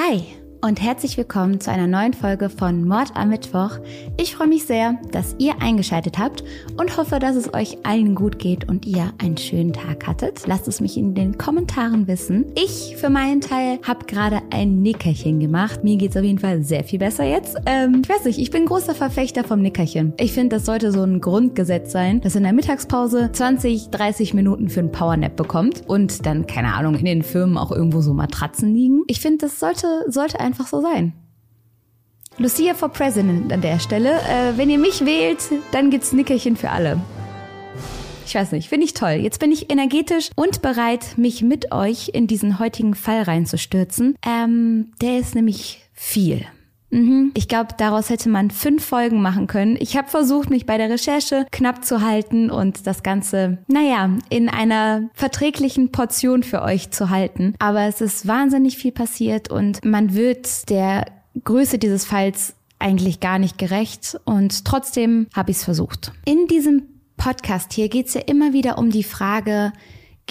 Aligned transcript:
Hi 0.00 0.39
und 0.62 0.82
herzlich 0.82 1.16
willkommen 1.16 1.58
zu 1.58 1.70
einer 1.70 1.86
neuen 1.86 2.12
Folge 2.12 2.50
von 2.50 2.86
Mord 2.86 3.12
am 3.14 3.30
Mittwoch. 3.30 3.78
Ich 4.18 4.36
freue 4.36 4.48
mich 4.48 4.64
sehr, 4.64 4.98
dass 5.10 5.34
ihr 5.38 5.54
eingeschaltet 5.60 6.18
habt 6.18 6.44
und 6.76 6.98
hoffe, 6.98 7.18
dass 7.18 7.34
es 7.34 7.54
euch 7.54 7.78
allen 7.84 8.14
gut 8.14 8.38
geht 8.38 8.68
und 8.68 8.84
ihr 8.84 9.10
einen 9.18 9.38
schönen 9.38 9.72
Tag 9.72 10.06
hattet. 10.06 10.46
Lasst 10.46 10.68
es 10.68 10.80
mich 10.80 10.98
in 10.98 11.14
den 11.14 11.38
Kommentaren 11.38 12.06
wissen. 12.06 12.52
Ich 12.56 12.96
für 12.98 13.08
meinen 13.08 13.40
Teil 13.40 13.78
habe 13.86 14.04
gerade 14.04 14.42
ein 14.50 14.82
Nickerchen 14.82 15.40
gemacht. 15.40 15.82
Mir 15.82 15.96
geht 15.96 16.10
es 16.10 16.16
auf 16.18 16.24
jeden 16.24 16.38
Fall 16.38 16.62
sehr 16.62 16.84
viel 16.84 16.98
besser 16.98 17.24
jetzt. 17.24 17.56
Ähm, 17.64 18.02
ich 18.04 18.10
weiß 18.10 18.24
nicht, 18.24 18.38
ich 18.38 18.50
bin 18.50 18.66
großer 18.66 18.94
Verfechter 18.94 19.44
vom 19.44 19.62
Nickerchen. 19.62 20.12
Ich 20.18 20.32
finde, 20.32 20.56
das 20.56 20.66
sollte 20.66 20.92
so 20.92 21.02
ein 21.02 21.22
Grundgesetz 21.22 21.90
sein, 21.90 22.20
dass 22.20 22.34
in 22.34 22.42
der 22.42 22.52
Mittagspause 22.52 23.30
20, 23.32 23.88
30 23.90 24.34
Minuten 24.34 24.68
für 24.68 24.80
einen 24.80 24.92
Powernap 24.92 25.36
bekommt 25.36 25.84
und 25.86 26.26
dann, 26.26 26.46
keine 26.46 26.74
Ahnung, 26.74 26.96
in 26.96 27.06
den 27.06 27.22
Firmen 27.22 27.56
auch 27.56 27.72
irgendwo 27.72 28.02
so 28.02 28.12
Matratzen 28.12 28.74
liegen. 28.74 29.02
Ich 29.06 29.20
finde, 29.20 29.46
das 29.46 29.58
sollte, 29.58 30.04
sollte 30.08 30.38
einfach 30.38 30.49
einfach 30.50 30.66
so 30.66 30.80
sein. 30.80 31.12
Lucia 32.38 32.74
for 32.74 32.88
President 32.88 33.52
an 33.52 33.60
der 33.60 33.78
Stelle. 33.78 34.12
Äh, 34.12 34.56
wenn 34.56 34.70
ihr 34.70 34.78
mich 34.78 35.04
wählt, 35.04 35.38
dann 35.72 35.90
gibt's 35.90 36.12
Nickerchen 36.12 36.56
für 36.56 36.70
alle. 36.70 37.00
Ich 38.26 38.34
weiß 38.34 38.52
nicht, 38.52 38.68
finde 38.68 38.86
ich 38.86 38.94
toll. 38.94 39.12
Jetzt 39.12 39.40
bin 39.40 39.52
ich 39.52 39.70
energetisch 39.70 40.30
und 40.36 40.62
bereit, 40.62 41.18
mich 41.18 41.42
mit 41.42 41.72
euch 41.72 42.10
in 42.12 42.26
diesen 42.26 42.58
heutigen 42.58 42.94
Fall 42.94 43.22
reinzustürzen. 43.22 44.16
Ähm, 44.24 44.92
der 45.00 45.18
ist 45.18 45.34
nämlich 45.34 45.82
viel. 45.92 46.46
Mhm. 46.90 47.32
Ich 47.34 47.48
glaube, 47.48 47.74
daraus 47.78 48.10
hätte 48.10 48.28
man 48.28 48.50
fünf 48.50 48.84
Folgen 48.84 49.22
machen 49.22 49.46
können. 49.46 49.76
Ich 49.80 49.96
habe 49.96 50.08
versucht, 50.08 50.50
mich 50.50 50.66
bei 50.66 50.76
der 50.76 50.90
Recherche 50.90 51.46
knapp 51.50 51.84
zu 51.84 52.02
halten 52.02 52.50
und 52.50 52.86
das 52.86 53.02
Ganze, 53.02 53.58
naja, 53.68 54.10
in 54.28 54.48
einer 54.48 55.08
verträglichen 55.14 55.92
Portion 55.92 56.42
für 56.42 56.62
euch 56.62 56.90
zu 56.90 57.10
halten. 57.10 57.54
Aber 57.58 57.82
es 57.82 58.00
ist 58.00 58.26
wahnsinnig 58.26 58.76
viel 58.76 58.92
passiert 58.92 59.50
und 59.50 59.84
man 59.84 60.14
wird 60.14 60.68
der 60.68 61.06
Größe 61.44 61.78
dieses 61.78 62.04
Falls 62.04 62.54
eigentlich 62.78 63.20
gar 63.20 63.38
nicht 63.38 63.58
gerecht 63.58 64.18
und 64.24 64.64
trotzdem 64.64 65.26
habe 65.34 65.50
ich 65.50 65.58
es 65.58 65.64
versucht. 65.64 66.12
In 66.24 66.46
diesem 66.46 66.84
Podcast 67.16 67.74
hier 67.74 67.88
geht 67.90 68.08
es 68.08 68.14
ja 68.14 68.22
immer 68.22 68.54
wieder 68.54 68.78
um 68.78 68.90
die 68.90 69.04
Frage, 69.04 69.72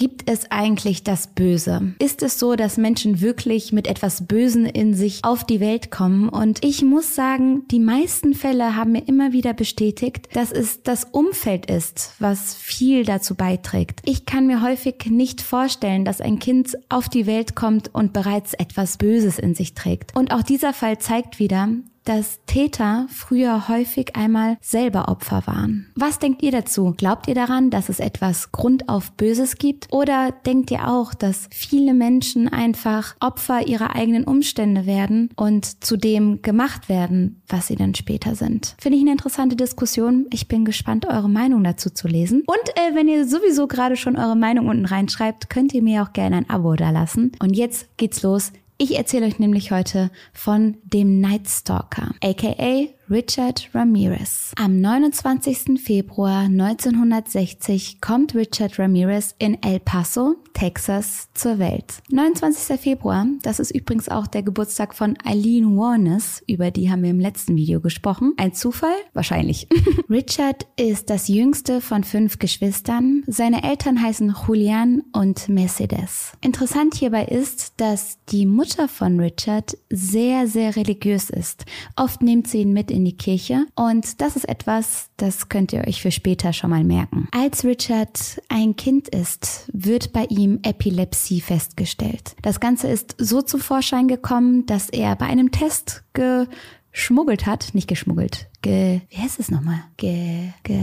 Gibt 0.00 0.30
es 0.30 0.50
eigentlich 0.50 1.04
das 1.04 1.26
Böse? 1.26 1.92
Ist 1.98 2.22
es 2.22 2.38
so, 2.38 2.56
dass 2.56 2.78
Menschen 2.78 3.20
wirklich 3.20 3.70
mit 3.70 3.86
etwas 3.86 4.26
Bösen 4.26 4.64
in 4.64 4.94
sich 4.94 5.22
auf 5.24 5.44
die 5.44 5.60
Welt 5.60 5.90
kommen? 5.90 6.30
Und 6.30 6.64
ich 6.64 6.82
muss 6.82 7.14
sagen, 7.14 7.68
die 7.70 7.80
meisten 7.80 8.32
Fälle 8.32 8.76
haben 8.76 8.92
mir 8.92 9.06
immer 9.06 9.34
wieder 9.34 9.52
bestätigt, 9.52 10.30
dass 10.32 10.52
es 10.52 10.82
das 10.82 11.04
Umfeld 11.04 11.70
ist, 11.70 12.14
was 12.18 12.54
viel 12.54 13.04
dazu 13.04 13.34
beiträgt. 13.34 14.00
Ich 14.06 14.24
kann 14.24 14.46
mir 14.46 14.62
häufig 14.62 15.04
nicht 15.10 15.42
vorstellen, 15.42 16.06
dass 16.06 16.22
ein 16.22 16.38
Kind 16.38 16.78
auf 16.88 17.10
die 17.10 17.26
Welt 17.26 17.54
kommt 17.54 17.94
und 17.94 18.14
bereits 18.14 18.54
etwas 18.54 18.96
Böses 18.96 19.38
in 19.38 19.54
sich 19.54 19.74
trägt. 19.74 20.16
Und 20.16 20.32
auch 20.32 20.42
dieser 20.42 20.72
Fall 20.72 20.96
zeigt 20.96 21.38
wieder, 21.38 21.68
dass 22.04 22.40
Täter 22.46 23.06
früher 23.08 23.68
häufig 23.68 24.16
einmal 24.16 24.56
selber 24.60 25.08
Opfer 25.08 25.42
waren. 25.46 25.92
Was 25.94 26.18
denkt 26.18 26.42
ihr 26.42 26.52
dazu? 26.52 26.94
Glaubt 26.96 27.28
ihr 27.28 27.34
daran, 27.34 27.70
dass 27.70 27.88
es 27.88 28.00
etwas 28.00 28.52
grundauf 28.52 29.12
Böses 29.12 29.56
gibt? 29.56 29.88
Oder 29.92 30.32
denkt 30.46 30.70
ihr 30.70 30.88
auch, 30.88 31.14
dass 31.14 31.48
viele 31.50 31.94
Menschen 31.94 32.48
einfach 32.48 33.16
Opfer 33.20 33.66
ihrer 33.66 33.94
eigenen 33.94 34.24
Umstände 34.24 34.86
werden 34.86 35.30
und 35.36 35.84
zu 35.84 35.96
dem 35.96 36.42
gemacht 36.42 36.88
werden, 36.88 37.42
was 37.48 37.66
sie 37.66 37.76
dann 37.76 37.94
später 37.94 38.34
sind? 38.34 38.74
Finde 38.80 38.96
ich 38.96 39.02
eine 39.02 39.12
interessante 39.12 39.56
Diskussion. 39.56 40.26
Ich 40.32 40.48
bin 40.48 40.64
gespannt, 40.64 41.06
eure 41.06 41.28
Meinung 41.28 41.62
dazu 41.64 41.90
zu 41.90 42.08
lesen. 42.08 42.42
Und 42.46 42.76
äh, 42.76 42.94
wenn 42.94 43.08
ihr 43.08 43.26
sowieso 43.26 43.66
gerade 43.66 43.96
schon 43.96 44.16
eure 44.16 44.36
Meinung 44.36 44.68
unten 44.68 44.86
reinschreibt, 44.86 45.50
könnt 45.50 45.74
ihr 45.74 45.82
mir 45.82 46.02
auch 46.02 46.12
gerne 46.12 46.36
ein 46.36 46.50
Abo 46.50 46.74
da 46.74 46.90
lassen. 46.90 47.32
Und 47.40 47.54
jetzt 47.54 47.96
geht's 47.96 48.22
los 48.22 48.52
ich 48.80 48.96
erzähle 48.96 49.26
euch 49.26 49.38
nämlich 49.38 49.72
heute 49.72 50.10
von 50.32 50.78
dem 50.84 51.20
Night 51.20 51.48
Stalker, 51.48 52.14
aka 52.22 52.88
Richard 53.10 53.68
Ramirez. 53.74 54.52
Am 54.54 54.80
29. 54.80 55.80
Februar 55.82 56.42
1960 56.42 58.00
kommt 58.00 58.36
Richard 58.36 58.78
Ramirez 58.78 59.34
in 59.40 59.60
El 59.64 59.80
Paso, 59.80 60.36
Texas, 60.52 61.28
zur 61.34 61.58
Welt. 61.58 62.02
29. 62.10 62.78
Februar, 62.80 63.26
das 63.42 63.58
ist 63.58 63.72
übrigens 63.72 64.08
auch 64.08 64.28
der 64.28 64.44
Geburtstag 64.44 64.94
von 64.94 65.18
Eileen 65.24 65.76
Warnes, 65.76 66.44
über 66.46 66.70
die 66.70 66.88
haben 66.88 67.02
wir 67.02 67.10
im 67.10 67.18
letzten 67.18 67.56
Video 67.56 67.80
gesprochen. 67.80 68.34
Ein 68.36 68.54
Zufall? 68.54 68.94
Wahrscheinlich. 69.12 69.66
Richard 70.08 70.68
ist 70.76 71.10
das 71.10 71.26
jüngste 71.26 71.80
von 71.80 72.04
fünf 72.04 72.38
Geschwistern. 72.38 73.24
Seine 73.26 73.64
Eltern 73.64 74.00
heißen 74.00 74.36
Julian 74.46 75.02
und 75.12 75.48
Mercedes. 75.48 76.34
Interessant 76.42 76.94
hierbei 76.94 77.24
ist, 77.24 77.80
dass 77.80 78.18
die 78.28 78.46
Mutter 78.46 78.86
von 78.86 79.18
Richard 79.18 79.76
sehr, 79.88 80.46
sehr 80.46 80.76
religiös 80.76 81.28
ist. 81.28 81.64
Oft 81.96 82.22
nimmt 82.22 82.46
sie 82.46 82.58
ihn 82.58 82.72
mit 82.72 82.90
in 82.90 82.99
in 83.00 83.04
die 83.06 83.16
Kirche. 83.16 83.66
Und 83.74 84.20
das 84.20 84.36
ist 84.36 84.48
etwas, 84.48 85.08
das 85.16 85.48
könnt 85.48 85.72
ihr 85.72 85.86
euch 85.86 86.02
für 86.02 86.10
später 86.10 86.52
schon 86.52 86.70
mal 86.70 86.84
merken. 86.84 87.28
Als 87.32 87.64
Richard 87.64 88.42
ein 88.48 88.76
Kind 88.76 89.08
ist, 89.08 89.68
wird 89.72 90.12
bei 90.12 90.26
ihm 90.26 90.60
Epilepsie 90.62 91.40
festgestellt. 91.40 92.36
Das 92.42 92.60
Ganze 92.60 92.88
ist 92.88 93.16
so 93.18 93.42
zu 93.42 93.58
Vorschein 93.58 94.06
gekommen, 94.06 94.66
dass 94.66 94.90
er 94.90 95.16
bei 95.16 95.26
einem 95.26 95.50
Test 95.50 96.04
geschmuggelt 96.12 97.46
hat, 97.46 97.70
nicht 97.72 97.88
geschmuggelt, 97.88 98.48
ge, 98.62 99.00
wie 99.08 99.18
heißt 99.18 99.40
es 99.40 99.50
nochmal? 99.50 99.82
Ge, 99.96 100.50
ge, 100.62 100.80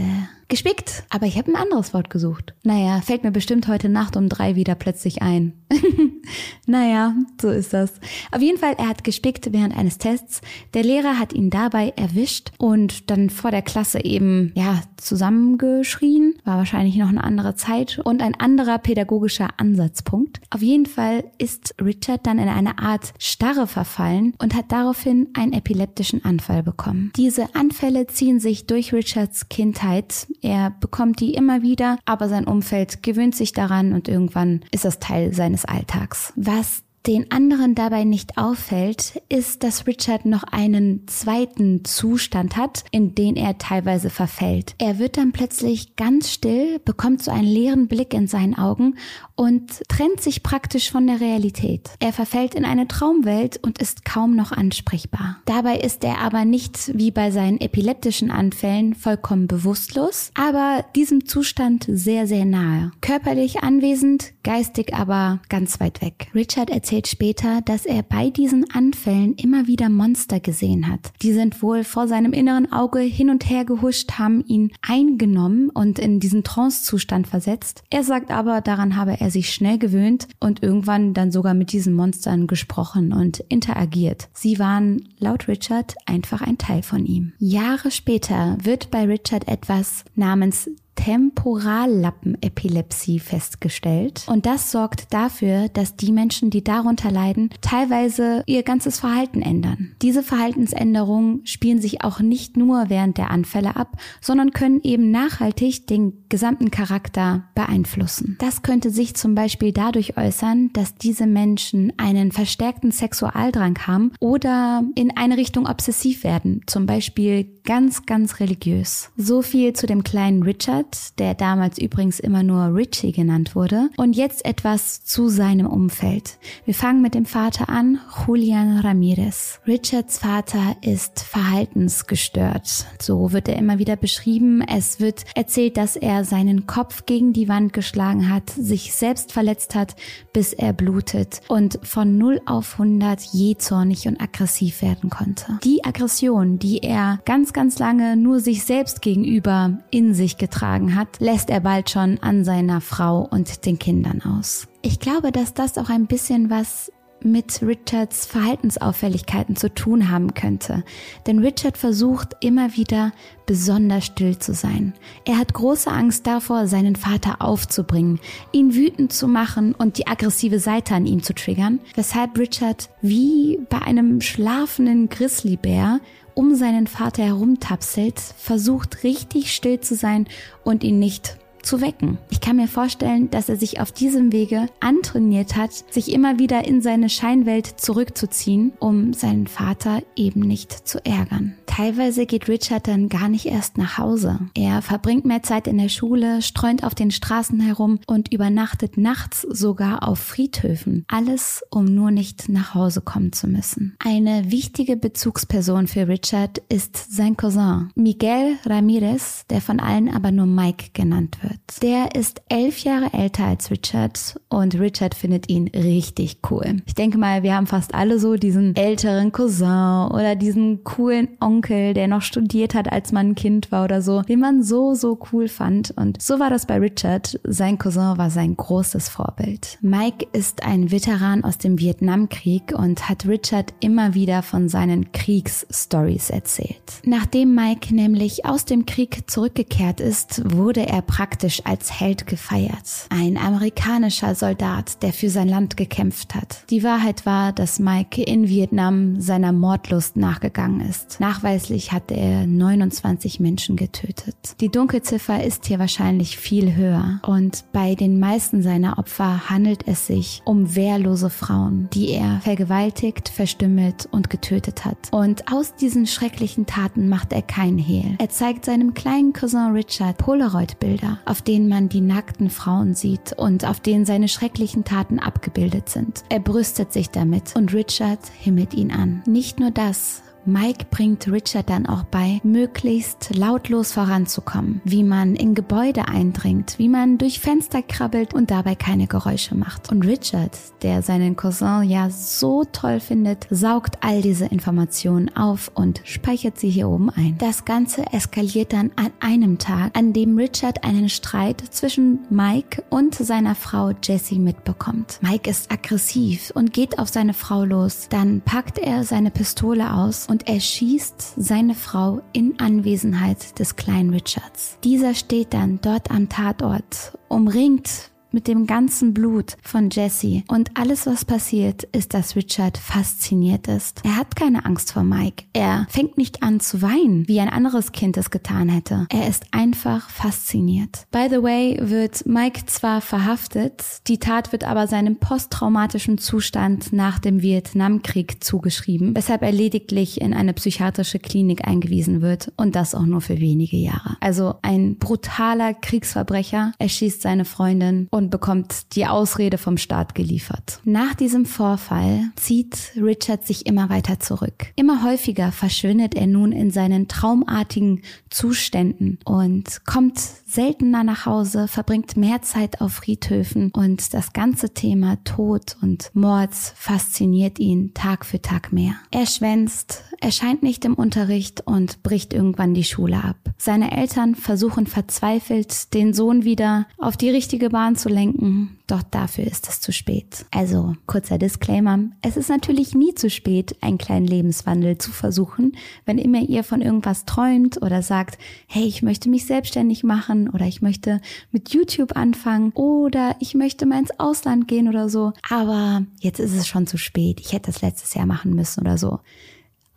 gespickt. 0.48 1.04
Aber 1.10 1.26
ich 1.26 1.38
habe 1.38 1.52
ein 1.52 1.56
anderes 1.56 1.94
Wort 1.94 2.10
gesucht. 2.10 2.54
Naja, 2.64 3.00
fällt 3.00 3.24
mir 3.24 3.30
bestimmt 3.30 3.68
heute 3.68 3.88
Nacht 3.88 4.16
um 4.16 4.28
drei 4.28 4.56
wieder 4.56 4.74
plötzlich 4.74 5.22
ein. 5.22 5.52
naja, 6.66 7.14
so 7.40 7.50
ist 7.50 7.72
das. 7.72 7.92
Auf 8.32 8.40
jeden 8.40 8.58
Fall, 8.58 8.74
er 8.78 8.88
hat 8.88 9.04
gespickt 9.04 9.52
während 9.52 9.76
eines 9.76 9.98
Tests. 9.98 10.40
Der 10.74 10.82
Lehrer 10.82 11.18
hat 11.18 11.32
ihn 11.32 11.50
dabei 11.50 11.92
erwischt 11.96 12.52
und 12.58 13.10
dann 13.10 13.30
vor 13.30 13.50
der 13.50 13.62
Klasse 13.62 14.04
eben, 14.04 14.52
ja, 14.54 14.82
zusammengeschrien. 14.96 16.34
War 16.44 16.58
wahrscheinlich 16.58 16.96
noch 16.96 17.08
eine 17.08 17.24
andere 17.24 17.54
Zeit 17.54 18.00
und 18.02 18.22
ein 18.22 18.34
anderer 18.34 18.78
pädagogischer 18.78 19.48
Ansatzpunkt. 19.58 20.40
Auf 20.50 20.62
jeden 20.62 20.86
Fall 20.86 21.24
ist 21.38 21.74
Richard 21.80 22.26
dann 22.26 22.38
in 22.38 22.48
eine 22.48 22.78
Art 22.78 23.12
Starre 23.18 23.66
verfallen 23.66 24.34
und 24.38 24.54
hat 24.54 24.72
daraufhin 24.72 25.28
einen 25.34 25.52
epileptischen 25.52 26.24
Anfall 26.24 26.62
bekommen. 26.62 27.12
Diese 27.16 27.54
Anfälle 27.54 28.06
ziehen 28.06 28.40
sich 28.40 28.66
durch 28.66 28.92
Richards 28.92 29.48
Kindheit. 29.48 30.26
Er 30.40 30.70
bekommt 30.70 31.20
die 31.20 31.34
immer 31.34 31.62
wieder, 31.62 31.98
aber 32.04 32.28
sein 32.28 32.46
Umfeld 32.46 33.02
gewöhnt 33.02 33.34
sich 33.34 33.52
daran 33.52 33.92
und 33.92 34.08
irgendwann 34.08 34.60
ist 34.70 34.84
das 34.84 34.98
Teil 34.98 35.34
seines 35.34 35.64
Alltags. 35.64 36.32
Was 36.36 36.82
den 37.06 37.30
anderen 37.30 37.74
dabei 37.74 38.04
nicht 38.04 38.36
auffällt, 38.36 39.22
ist, 39.28 39.62
dass 39.62 39.86
Richard 39.86 40.26
noch 40.26 40.42
einen 40.42 41.06
zweiten 41.06 41.84
Zustand 41.84 42.56
hat, 42.56 42.84
in 42.90 43.14
den 43.14 43.36
er 43.36 43.58
teilweise 43.58 44.10
verfällt. 44.10 44.74
Er 44.78 44.98
wird 44.98 45.16
dann 45.16 45.32
plötzlich 45.32 45.96
ganz 45.96 46.30
still, 46.30 46.78
bekommt 46.84 47.22
so 47.22 47.30
einen 47.30 47.46
leeren 47.46 47.88
Blick 47.88 48.12
in 48.12 48.26
seinen 48.26 48.56
Augen 48.56 48.96
und 49.36 49.82
trennt 49.88 50.20
sich 50.20 50.42
praktisch 50.42 50.90
von 50.90 51.06
der 51.06 51.20
Realität. 51.20 51.90
Er 52.00 52.12
verfällt 52.12 52.54
in 52.54 52.64
eine 52.64 52.88
Traumwelt 52.88 53.58
und 53.62 53.78
ist 53.78 54.04
kaum 54.04 54.36
noch 54.36 54.52
ansprechbar. 54.52 55.38
Dabei 55.46 55.78
ist 55.78 56.04
er 56.04 56.18
aber 56.18 56.44
nicht 56.44 56.90
wie 56.94 57.10
bei 57.10 57.30
seinen 57.30 57.60
epileptischen 57.60 58.30
Anfällen 58.30 58.94
vollkommen 58.94 59.46
bewusstlos, 59.46 60.30
aber 60.34 60.84
diesem 60.94 61.26
Zustand 61.26 61.86
sehr, 61.88 62.26
sehr 62.26 62.44
nahe. 62.44 62.90
Körperlich 63.00 63.62
anwesend, 63.62 64.32
geistig 64.42 64.94
aber 64.94 65.40
ganz 65.48 65.80
weit 65.80 66.02
weg. 66.02 66.28
Richard 66.34 66.68
erzählt 66.68 66.97
später, 67.06 67.60
dass 67.60 67.86
er 67.86 68.02
bei 68.02 68.30
diesen 68.30 68.68
Anfällen 68.70 69.34
immer 69.34 69.68
wieder 69.68 69.88
Monster 69.88 70.40
gesehen 70.40 70.88
hat. 70.88 71.12
Die 71.22 71.32
sind 71.32 71.62
wohl 71.62 71.84
vor 71.84 72.08
seinem 72.08 72.32
inneren 72.32 72.72
Auge 72.72 72.98
hin 72.98 73.30
und 73.30 73.48
her 73.48 73.64
gehuscht, 73.64 74.18
haben 74.18 74.44
ihn 74.46 74.72
eingenommen 74.82 75.70
und 75.70 76.00
in 76.00 76.18
diesen 76.18 76.42
Trance-Zustand 76.42 77.28
versetzt. 77.28 77.84
Er 77.90 78.02
sagt 78.02 78.32
aber, 78.32 78.60
daran 78.60 78.96
habe 78.96 79.20
er 79.20 79.28
er 79.28 79.30
sich 79.30 79.52
schnell 79.52 79.76
gewöhnt 79.76 80.26
und 80.40 80.62
irgendwann 80.62 81.12
dann 81.12 81.30
sogar 81.30 81.52
mit 81.52 81.72
diesen 81.72 81.92
Monstern 81.92 82.46
gesprochen 82.46 83.12
und 83.12 83.40
interagiert. 83.50 84.30
Sie 84.32 84.58
waren 84.58 85.06
laut 85.18 85.48
Richard 85.48 85.96
einfach 86.06 86.40
ein 86.40 86.56
Teil 86.56 86.82
von 86.82 87.04
ihm. 87.04 87.34
Jahre 87.38 87.90
später 87.90 88.56
wird 88.62 88.90
bei 88.90 89.04
Richard 89.04 89.48
etwas 89.48 90.06
namens 90.14 90.70
Temporallappenepilepsie 90.98 93.20
festgestellt. 93.20 94.24
Und 94.26 94.46
das 94.46 94.72
sorgt 94.72 95.14
dafür, 95.14 95.68
dass 95.68 95.94
die 95.94 96.10
Menschen, 96.10 96.50
die 96.50 96.64
darunter 96.64 97.12
leiden, 97.12 97.50
teilweise 97.60 98.42
ihr 98.46 98.64
ganzes 98.64 98.98
Verhalten 98.98 99.40
ändern. 99.40 99.92
Diese 100.02 100.24
Verhaltensänderungen 100.24 101.46
spielen 101.46 101.80
sich 101.80 102.02
auch 102.02 102.18
nicht 102.18 102.56
nur 102.56 102.90
während 102.90 103.16
der 103.16 103.30
Anfälle 103.30 103.76
ab, 103.76 103.96
sondern 104.20 104.50
können 104.50 104.80
eben 104.82 105.12
nachhaltig 105.12 105.86
den 105.86 106.24
gesamten 106.28 106.72
Charakter 106.72 107.44
beeinflussen. 107.54 108.36
Das 108.40 108.62
könnte 108.62 108.90
sich 108.90 109.14
zum 109.14 109.36
Beispiel 109.36 109.72
dadurch 109.72 110.16
äußern, 110.16 110.70
dass 110.72 110.96
diese 110.96 111.26
Menschen 111.26 111.92
einen 111.96 112.32
verstärkten 112.32 112.90
Sexualdrang 112.90 113.78
haben 113.86 114.10
oder 114.18 114.82
in 114.96 115.16
eine 115.16 115.36
Richtung 115.36 115.68
obsessiv 115.68 116.24
werden, 116.24 116.62
zum 116.66 116.86
Beispiel 116.86 117.60
ganz, 117.64 118.04
ganz 118.04 118.40
religiös. 118.40 119.10
So 119.16 119.42
viel 119.42 119.74
zu 119.74 119.86
dem 119.86 120.02
kleinen 120.02 120.42
Richard 120.42 120.87
Richard, 120.88 121.18
der 121.18 121.34
damals 121.34 121.78
übrigens 121.78 122.20
immer 122.20 122.42
nur 122.42 122.74
Richie 122.74 123.12
genannt 123.12 123.54
wurde, 123.54 123.90
und 123.96 124.16
jetzt 124.16 124.44
etwas 124.44 125.04
zu 125.04 125.28
seinem 125.28 125.66
Umfeld. 125.66 126.38
Wir 126.64 126.74
fangen 126.74 127.02
mit 127.02 127.14
dem 127.14 127.26
Vater 127.26 127.68
an, 127.68 128.00
Julian 128.26 128.78
Ramirez. 128.78 129.60
Richards 129.66 130.18
Vater 130.18 130.76
ist 130.80 131.20
verhaltensgestört. 131.20 132.86
So 133.00 133.32
wird 133.32 133.48
er 133.48 133.56
immer 133.56 133.78
wieder 133.78 133.96
beschrieben. 133.96 134.62
Es 134.62 135.00
wird 135.00 135.24
erzählt, 135.34 135.76
dass 135.76 135.96
er 135.96 136.24
seinen 136.24 136.66
Kopf 136.66 137.06
gegen 137.06 137.32
die 137.32 137.48
Wand 137.48 137.72
geschlagen 137.72 138.32
hat, 138.32 138.50
sich 138.50 138.92
selbst 138.94 139.32
verletzt 139.32 139.74
hat, 139.74 139.96
bis 140.32 140.52
er 140.52 140.72
blutet 140.72 141.40
und 141.48 141.78
von 141.82 142.18
0 142.18 142.40
auf 142.46 142.74
100 142.74 143.20
je 143.20 143.56
zornig 143.56 144.06
und 144.06 144.20
aggressiv 144.20 144.82
werden 144.82 145.10
konnte. 145.10 145.58
Die 145.64 145.84
Aggression, 145.84 146.58
die 146.58 146.78
er 146.78 147.20
ganz, 147.24 147.52
ganz 147.52 147.78
lange 147.78 148.16
nur 148.16 148.40
sich 148.40 148.64
selbst 148.64 149.02
gegenüber 149.02 149.78
in 149.90 150.14
sich 150.14 150.38
getragen 150.38 150.77
hat, 150.94 151.20
lässt 151.20 151.50
er 151.50 151.60
bald 151.60 151.90
schon 151.90 152.18
an 152.20 152.44
seiner 152.44 152.80
Frau 152.80 153.28
und 153.30 153.66
den 153.66 153.78
Kindern 153.78 154.22
aus. 154.22 154.68
Ich 154.82 155.00
glaube, 155.00 155.32
dass 155.32 155.54
das 155.54 155.78
auch 155.78 155.90
ein 155.90 156.06
bisschen 156.06 156.50
was 156.50 156.90
mit 157.22 157.62
Richards 157.62 158.26
Verhaltensauffälligkeiten 158.26 159.56
zu 159.56 159.72
tun 159.72 160.10
haben 160.10 160.34
könnte. 160.34 160.84
Denn 161.26 161.40
Richard 161.40 161.76
versucht 161.76 162.36
immer 162.40 162.76
wieder 162.76 163.12
besonders 163.46 164.06
still 164.06 164.38
zu 164.38 164.54
sein. 164.54 164.94
Er 165.24 165.38
hat 165.38 165.54
große 165.54 165.90
Angst 165.90 166.26
davor, 166.26 166.66
seinen 166.66 166.96
Vater 166.96 167.36
aufzubringen, 167.40 168.20
ihn 168.52 168.74
wütend 168.74 169.12
zu 169.12 169.26
machen 169.26 169.74
und 169.74 169.98
die 169.98 170.06
aggressive 170.06 170.60
Seite 170.60 170.94
an 170.94 171.06
ihm 171.06 171.22
zu 171.22 171.34
triggern, 171.34 171.80
weshalb 171.94 172.38
Richard 172.38 172.90
wie 173.00 173.58
bei 173.68 173.82
einem 173.82 174.20
schlafenden 174.20 175.08
Grizzlybär 175.08 176.00
um 176.38 176.54
seinen 176.54 176.86
Vater 176.86 177.24
herumtapselt, 177.24 178.20
versucht 178.20 179.02
richtig 179.02 179.52
still 179.52 179.80
zu 179.80 179.96
sein 179.96 180.28
und 180.62 180.84
ihn 180.84 181.00
nicht 181.00 181.36
zu 181.68 181.82
wecken. 181.82 182.16
Ich 182.30 182.40
kann 182.40 182.56
mir 182.56 182.66
vorstellen, 182.66 183.28
dass 183.30 183.50
er 183.50 183.56
sich 183.56 183.78
auf 183.78 183.92
diesem 183.92 184.32
Wege 184.32 184.68
antrainiert 184.80 185.54
hat, 185.54 185.72
sich 185.92 186.10
immer 186.10 186.38
wieder 186.38 186.66
in 186.66 186.80
seine 186.80 187.10
Scheinwelt 187.10 187.66
zurückzuziehen, 187.66 188.72
um 188.78 189.12
seinen 189.12 189.46
Vater 189.46 190.02
eben 190.16 190.40
nicht 190.40 190.72
zu 190.72 191.04
ärgern. 191.04 191.58
Teilweise 191.66 192.26
geht 192.26 192.48
Richard 192.48 192.88
dann 192.88 193.08
gar 193.10 193.28
nicht 193.28 193.46
erst 193.46 193.76
nach 193.76 193.98
Hause. 193.98 194.40
Er 194.54 194.80
verbringt 194.82 195.26
mehr 195.26 195.42
Zeit 195.42 195.68
in 195.68 195.76
der 195.78 195.90
Schule, 195.90 196.40
streunt 196.40 196.82
auf 196.82 196.94
den 196.94 197.10
Straßen 197.10 197.60
herum 197.60 198.00
und 198.06 198.32
übernachtet 198.32 198.96
nachts 198.96 199.42
sogar 199.42 200.08
auf 200.08 200.18
Friedhöfen. 200.18 201.04
Alles, 201.06 201.62
um 201.70 201.84
nur 201.84 202.10
nicht 202.10 202.48
nach 202.48 202.74
Hause 202.74 203.02
kommen 203.02 203.32
zu 203.32 203.46
müssen. 203.46 203.94
Eine 203.98 204.50
wichtige 204.50 204.96
Bezugsperson 204.96 205.86
für 205.86 206.08
Richard 206.08 206.62
ist 206.68 207.14
sein 207.14 207.36
Cousin, 207.36 207.90
Miguel 207.94 208.56
Ramirez, 208.64 209.44
der 209.50 209.60
von 209.60 209.78
allen 209.78 210.08
aber 210.08 210.32
nur 210.32 210.46
Mike 210.46 210.86
genannt 210.94 211.38
wird 211.42 211.57
wird. 211.58 211.82
Der 211.82 212.14
ist 212.14 212.42
elf 212.48 212.80
Jahre 212.80 213.12
älter 213.12 213.44
als 213.44 213.70
Richard 213.70 214.40
und 214.48 214.78
Richard 214.78 215.14
findet 215.14 215.48
ihn 215.48 215.68
richtig 215.68 216.38
cool. 216.50 216.82
Ich 216.86 216.94
denke 216.94 217.18
mal, 217.18 217.42
wir 217.42 217.54
haben 217.54 217.66
fast 217.66 217.94
alle 217.94 218.18
so 218.18 218.36
diesen 218.36 218.74
älteren 218.76 219.32
Cousin 219.32 220.08
oder 220.10 220.34
diesen 220.36 220.84
coolen 220.84 221.28
Onkel, 221.40 221.94
der 221.94 222.08
noch 222.08 222.22
studiert 222.22 222.74
hat, 222.74 222.90
als 222.90 223.12
man 223.12 223.30
ein 223.30 223.34
Kind 223.34 223.70
war 223.72 223.84
oder 223.84 224.02
so, 224.02 224.22
den 224.22 224.40
man 224.40 224.62
so, 224.62 224.94
so 224.94 225.18
cool 225.32 225.48
fand. 225.48 225.92
Und 225.92 226.20
so 226.20 226.38
war 226.38 226.50
das 226.50 226.66
bei 226.66 226.78
Richard. 226.78 227.38
Sein 227.44 227.78
Cousin 227.78 228.18
war 228.18 228.30
sein 228.30 228.56
großes 228.56 229.08
Vorbild. 229.08 229.78
Mike 229.80 230.26
ist 230.32 230.64
ein 230.64 230.90
Veteran 230.90 231.44
aus 231.44 231.58
dem 231.58 231.78
Vietnamkrieg 231.78 232.72
und 232.76 233.08
hat 233.08 233.26
Richard 233.26 233.74
immer 233.80 234.14
wieder 234.14 234.42
von 234.42 234.68
seinen 234.68 235.12
Kriegsstories 235.12 236.30
erzählt. 236.30 237.02
Nachdem 237.04 237.54
Mike 237.54 237.94
nämlich 237.94 238.44
aus 238.44 238.64
dem 238.64 238.86
Krieg 238.86 239.30
zurückgekehrt 239.30 240.00
ist, 240.00 240.42
wurde 240.56 240.86
er 240.86 241.02
praktisch 241.02 241.37
praktisch 241.38 241.64
als 241.66 242.00
Held 242.00 242.26
gefeiert. 242.26 243.06
Ein 243.10 243.36
amerikanischer 243.36 244.34
Soldat, 244.34 245.00
der 245.04 245.12
für 245.12 245.30
sein 245.30 245.48
Land 245.48 245.76
gekämpft 245.76 246.34
hat. 246.34 246.64
Die 246.68 246.82
Wahrheit 246.82 247.26
war, 247.26 247.52
dass 247.52 247.78
Mike 247.78 248.20
in 248.24 248.48
Vietnam 248.48 249.20
seiner 249.20 249.52
Mordlust 249.52 250.16
nachgegangen 250.16 250.80
ist. 250.80 251.20
Nachweislich 251.20 251.92
hat 251.92 252.10
er 252.10 252.44
29 252.44 253.38
Menschen 253.38 253.76
getötet. 253.76 254.34
Die 254.60 254.68
Dunkelziffer 254.68 255.44
ist 255.44 255.66
hier 255.66 255.78
wahrscheinlich 255.78 256.36
viel 256.38 256.74
höher 256.74 257.20
und 257.24 257.62
bei 257.72 257.94
den 257.94 258.18
meisten 258.18 258.60
seiner 258.60 258.98
Opfer 258.98 259.48
handelt 259.48 259.86
es 259.86 260.08
sich 260.08 260.42
um 260.44 260.74
wehrlose 260.74 261.30
Frauen, 261.30 261.88
die 261.94 262.10
er 262.14 262.40
vergewaltigt, 262.40 263.28
verstümmelt 263.28 264.08
und 264.10 264.28
getötet 264.28 264.84
hat. 264.84 264.98
Und 265.12 265.52
aus 265.52 265.76
diesen 265.76 266.08
schrecklichen 266.08 266.66
Taten 266.66 267.08
macht 267.08 267.32
er 267.32 267.42
keinen 267.42 267.78
Hehl. 267.78 268.16
Er 268.18 268.28
zeigt 268.28 268.64
seinem 268.64 268.92
kleinen 268.92 269.32
Cousin 269.32 269.70
Richard 269.70 270.18
Polaroid-Bilder 270.18 271.20
auf 271.28 271.42
denen 271.42 271.68
man 271.68 271.88
die 271.88 272.00
nackten 272.00 272.50
Frauen 272.50 272.94
sieht 272.94 273.32
und 273.34 273.64
auf 273.64 273.80
denen 273.80 274.04
seine 274.04 274.28
schrecklichen 274.28 274.84
Taten 274.84 275.18
abgebildet 275.18 275.88
sind. 275.88 276.24
Er 276.28 276.40
brüstet 276.40 276.92
sich 276.92 277.10
damit 277.10 277.54
und 277.56 277.72
Richard 277.74 278.20
himmelt 278.38 278.74
ihn 278.74 278.90
an. 278.90 279.22
Nicht 279.26 279.60
nur 279.60 279.70
das, 279.70 280.22
Mike 280.48 280.86
bringt 280.90 281.30
Richard 281.30 281.68
dann 281.68 281.84
auch 281.84 282.04
bei, 282.04 282.40
möglichst 282.42 283.36
lautlos 283.36 283.92
voranzukommen, 283.92 284.80
wie 284.82 285.04
man 285.04 285.36
in 285.36 285.54
Gebäude 285.54 286.08
eindringt, 286.08 286.78
wie 286.78 286.88
man 286.88 287.18
durch 287.18 287.38
Fenster 287.38 287.82
krabbelt 287.82 288.32
und 288.32 288.50
dabei 288.50 288.74
keine 288.74 289.06
Geräusche 289.06 289.54
macht. 289.54 289.92
Und 289.92 290.06
Richard, 290.06 290.56
der 290.80 291.02
seinen 291.02 291.36
Cousin 291.36 291.82
ja 291.82 292.08
so 292.08 292.64
toll 292.64 292.98
findet, 293.00 293.46
saugt 293.50 293.98
all 294.00 294.22
diese 294.22 294.46
Informationen 294.46 295.36
auf 295.36 295.70
und 295.74 296.00
speichert 296.04 296.58
sie 296.58 296.70
hier 296.70 296.88
oben 296.88 297.10
ein. 297.10 297.36
Das 297.36 297.66
Ganze 297.66 298.10
eskaliert 298.10 298.72
dann 298.72 298.90
an 298.96 299.10
einem 299.20 299.58
Tag, 299.58 299.98
an 299.98 300.14
dem 300.14 300.38
Richard 300.38 300.82
einen 300.82 301.10
Streit 301.10 301.62
zwischen 301.70 302.20
Mike 302.30 302.84
und 302.88 303.14
seiner 303.14 303.54
Frau 303.54 303.92
Jessie 304.02 304.38
mitbekommt. 304.38 305.18
Mike 305.20 305.50
ist 305.50 305.70
aggressiv 305.70 306.52
und 306.54 306.72
geht 306.72 306.98
auf 306.98 307.08
seine 307.08 307.34
Frau 307.34 307.64
los. 307.64 308.06
Dann 308.08 308.40
packt 308.40 308.78
er 308.78 309.04
seine 309.04 309.30
Pistole 309.30 309.92
aus 309.92 310.26
und 310.26 310.37
und 310.38 310.46
erschießt 310.46 311.34
seine 311.36 311.74
Frau 311.74 312.20
in 312.32 312.60
Anwesenheit 312.60 313.58
des 313.58 313.74
kleinen 313.74 314.10
Richards. 314.10 314.78
Dieser 314.84 315.14
steht 315.14 315.52
dann 315.52 315.80
dort 315.82 316.12
am 316.12 316.28
Tatort, 316.28 317.18
umringt 317.26 318.12
mit 318.32 318.48
dem 318.48 318.66
ganzen 318.66 319.14
Blut 319.14 319.56
von 319.62 319.90
Jesse. 319.90 320.42
Und 320.48 320.70
alles, 320.78 321.06
was 321.06 321.24
passiert, 321.24 321.84
ist, 321.84 322.14
dass 322.14 322.36
Richard 322.36 322.78
fasziniert 322.78 323.68
ist. 323.68 324.00
Er 324.04 324.16
hat 324.16 324.36
keine 324.36 324.64
Angst 324.64 324.92
vor 324.92 325.02
Mike. 325.02 325.44
Er 325.52 325.86
fängt 325.88 326.18
nicht 326.18 326.42
an 326.42 326.60
zu 326.60 326.82
weinen, 326.82 327.26
wie 327.28 327.40
ein 327.40 327.48
anderes 327.48 327.92
Kind 327.92 328.16
es 328.16 328.30
getan 328.30 328.68
hätte. 328.68 329.06
Er 329.10 329.28
ist 329.28 329.46
einfach 329.52 330.10
fasziniert. 330.10 331.06
By 331.10 331.26
the 331.30 331.42
way, 331.42 331.78
wird 331.80 332.26
Mike 332.26 332.66
zwar 332.66 333.00
verhaftet, 333.00 333.82
die 334.06 334.18
Tat 334.18 334.52
wird 334.52 334.64
aber 334.64 334.86
seinem 334.86 335.16
posttraumatischen 335.16 336.18
Zustand 336.18 336.92
nach 336.92 337.18
dem 337.18 337.42
Vietnamkrieg 337.42 338.42
zugeschrieben, 338.44 339.14
weshalb 339.16 339.42
er 339.42 339.52
lediglich 339.52 340.20
in 340.20 340.34
eine 340.34 340.52
psychiatrische 340.52 341.18
Klinik 341.18 341.66
eingewiesen 341.66 342.22
wird 342.22 342.52
und 342.56 342.74
das 342.76 342.94
auch 342.94 343.06
nur 343.06 343.20
für 343.20 343.40
wenige 343.40 343.76
Jahre. 343.76 344.16
Also 344.20 344.54
ein 344.62 344.98
brutaler 344.98 345.74
Kriegsverbrecher 345.74 346.72
erschießt 346.78 347.22
seine 347.22 347.44
Freundin 347.44 348.08
und 348.18 348.30
bekommt 348.30 348.96
die 348.96 349.06
Ausrede 349.06 349.56
vom 349.56 349.78
Staat 349.78 350.14
geliefert. 350.14 350.80
Nach 350.84 351.14
diesem 351.14 351.46
Vorfall 351.46 352.30
zieht 352.36 352.92
Richard 352.96 353.46
sich 353.46 353.64
immer 353.64 353.88
weiter 353.88 354.20
zurück. 354.20 354.66
Immer 354.76 355.04
häufiger 355.04 355.52
verschwindet 355.52 356.14
er 356.14 356.26
nun 356.26 356.52
in 356.52 356.70
seinen 356.70 357.08
traumartigen 357.08 358.02
Zuständen 358.28 359.18
und 359.24 359.86
kommt 359.86 360.18
seltener 360.48 361.04
nach 361.04 361.26
Hause, 361.26 361.68
verbringt 361.68 362.16
mehr 362.16 362.42
Zeit 362.42 362.80
auf 362.80 362.94
Friedhöfen 362.94 363.70
und 363.72 364.14
das 364.14 364.32
ganze 364.32 364.72
Thema 364.72 365.16
Tod 365.24 365.76
und 365.82 366.10
Mord 366.14 366.54
fasziniert 366.54 367.58
ihn 367.58 367.92
Tag 367.94 368.24
für 368.24 368.40
Tag 368.40 368.72
mehr. 368.72 368.94
Er 369.10 369.26
schwänzt, 369.26 370.04
erscheint 370.20 370.62
nicht 370.62 370.84
im 370.84 370.94
Unterricht 370.94 371.66
und 371.66 372.02
bricht 372.02 372.32
irgendwann 372.32 372.74
die 372.74 372.84
Schule 372.84 373.22
ab. 373.22 373.36
Seine 373.58 373.96
Eltern 373.96 374.34
versuchen 374.34 374.86
verzweifelt, 374.86 375.92
den 375.94 376.14
Sohn 376.14 376.44
wieder 376.44 376.86
auf 376.96 377.16
die 377.16 377.30
richtige 377.30 377.70
Bahn 377.70 377.96
zu 377.96 378.08
lenken, 378.08 378.77
doch 378.90 379.02
dafür 379.02 379.46
ist 379.46 379.68
es 379.68 379.80
zu 379.80 379.92
spät. 379.92 380.46
Also, 380.50 380.96
kurzer 381.06 381.38
Disclaimer, 381.38 382.00
es 382.22 382.36
ist 382.36 382.48
natürlich 382.48 382.94
nie 382.94 383.14
zu 383.14 383.30
spät, 383.30 383.76
einen 383.80 383.98
kleinen 383.98 384.26
Lebenswandel 384.26 384.98
zu 384.98 385.12
versuchen, 385.12 385.76
wenn 386.06 386.18
immer 386.18 386.40
ihr 386.40 386.64
von 386.64 386.80
irgendwas 386.80 387.24
träumt 387.24 387.80
oder 387.82 388.02
sagt, 388.02 388.38
hey, 388.66 388.84
ich 388.84 389.02
möchte 389.02 389.28
mich 389.28 389.46
selbstständig 389.46 390.04
machen 390.04 390.48
oder 390.48 390.66
ich 390.66 390.82
möchte 390.82 391.20
mit 391.52 391.70
YouTube 391.70 392.16
anfangen 392.16 392.72
oder 392.72 393.36
ich 393.40 393.54
möchte 393.54 393.86
mal 393.86 394.00
ins 394.00 394.18
Ausland 394.18 394.68
gehen 394.68 394.88
oder 394.88 395.08
so. 395.08 395.32
Aber 395.48 396.02
jetzt 396.20 396.40
ist 396.40 396.54
es 396.54 396.66
schon 396.66 396.86
zu 396.86 396.96
spät. 396.96 397.40
Ich 397.40 397.52
hätte 397.52 397.70
das 397.70 397.82
letztes 397.82 398.14
Jahr 398.14 398.26
machen 398.26 398.54
müssen 398.54 398.80
oder 398.80 398.98
so 398.98 399.20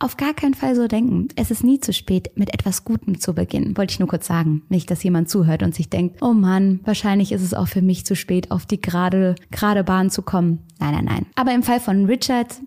auf 0.02 0.16
gar 0.16 0.34
keinen 0.34 0.54
Fall 0.54 0.74
so 0.74 0.88
denken. 0.88 1.28
Es 1.36 1.50
ist 1.50 1.62
nie 1.62 1.78
zu 1.78 1.92
spät, 1.92 2.32
mit 2.36 2.52
etwas 2.52 2.84
Gutem 2.84 3.20
zu 3.20 3.34
beginnen. 3.34 3.76
Wollte 3.76 3.92
ich 3.92 3.98
nur 4.00 4.08
kurz 4.08 4.26
sagen. 4.26 4.62
Nicht, 4.68 4.90
dass 4.90 5.02
jemand 5.02 5.28
zuhört 5.28 5.62
und 5.62 5.74
sich 5.74 5.88
denkt, 5.88 6.20
oh 6.22 6.32
Mann, 6.32 6.80
wahrscheinlich 6.84 7.30
ist 7.30 7.42
es 7.42 7.54
auch 7.54 7.68
für 7.68 7.82
mich 7.82 8.04
zu 8.04 8.16
spät, 8.16 8.50
auf 8.50 8.66
die 8.66 8.80
gerade, 8.80 9.36
gerade 9.50 9.84
Bahn 9.84 10.10
zu 10.10 10.22
kommen. 10.22 10.60
Nein, 10.80 10.94
nein, 10.94 11.04
nein. 11.04 11.26
Aber 11.36 11.54
im 11.54 11.62
Fall 11.62 11.78
von 11.78 12.06
Richard, 12.06 12.60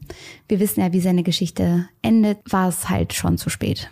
wir 0.48 0.60
wissen 0.60 0.80
ja, 0.80 0.94
wie 0.94 1.02
seine 1.02 1.24
Geschichte 1.24 1.90
endet, 2.02 2.40
war 2.50 2.70
es 2.70 2.90
halt 2.90 3.14
schon 3.14 3.38
zu 3.38 3.50
spät. 3.50 3.90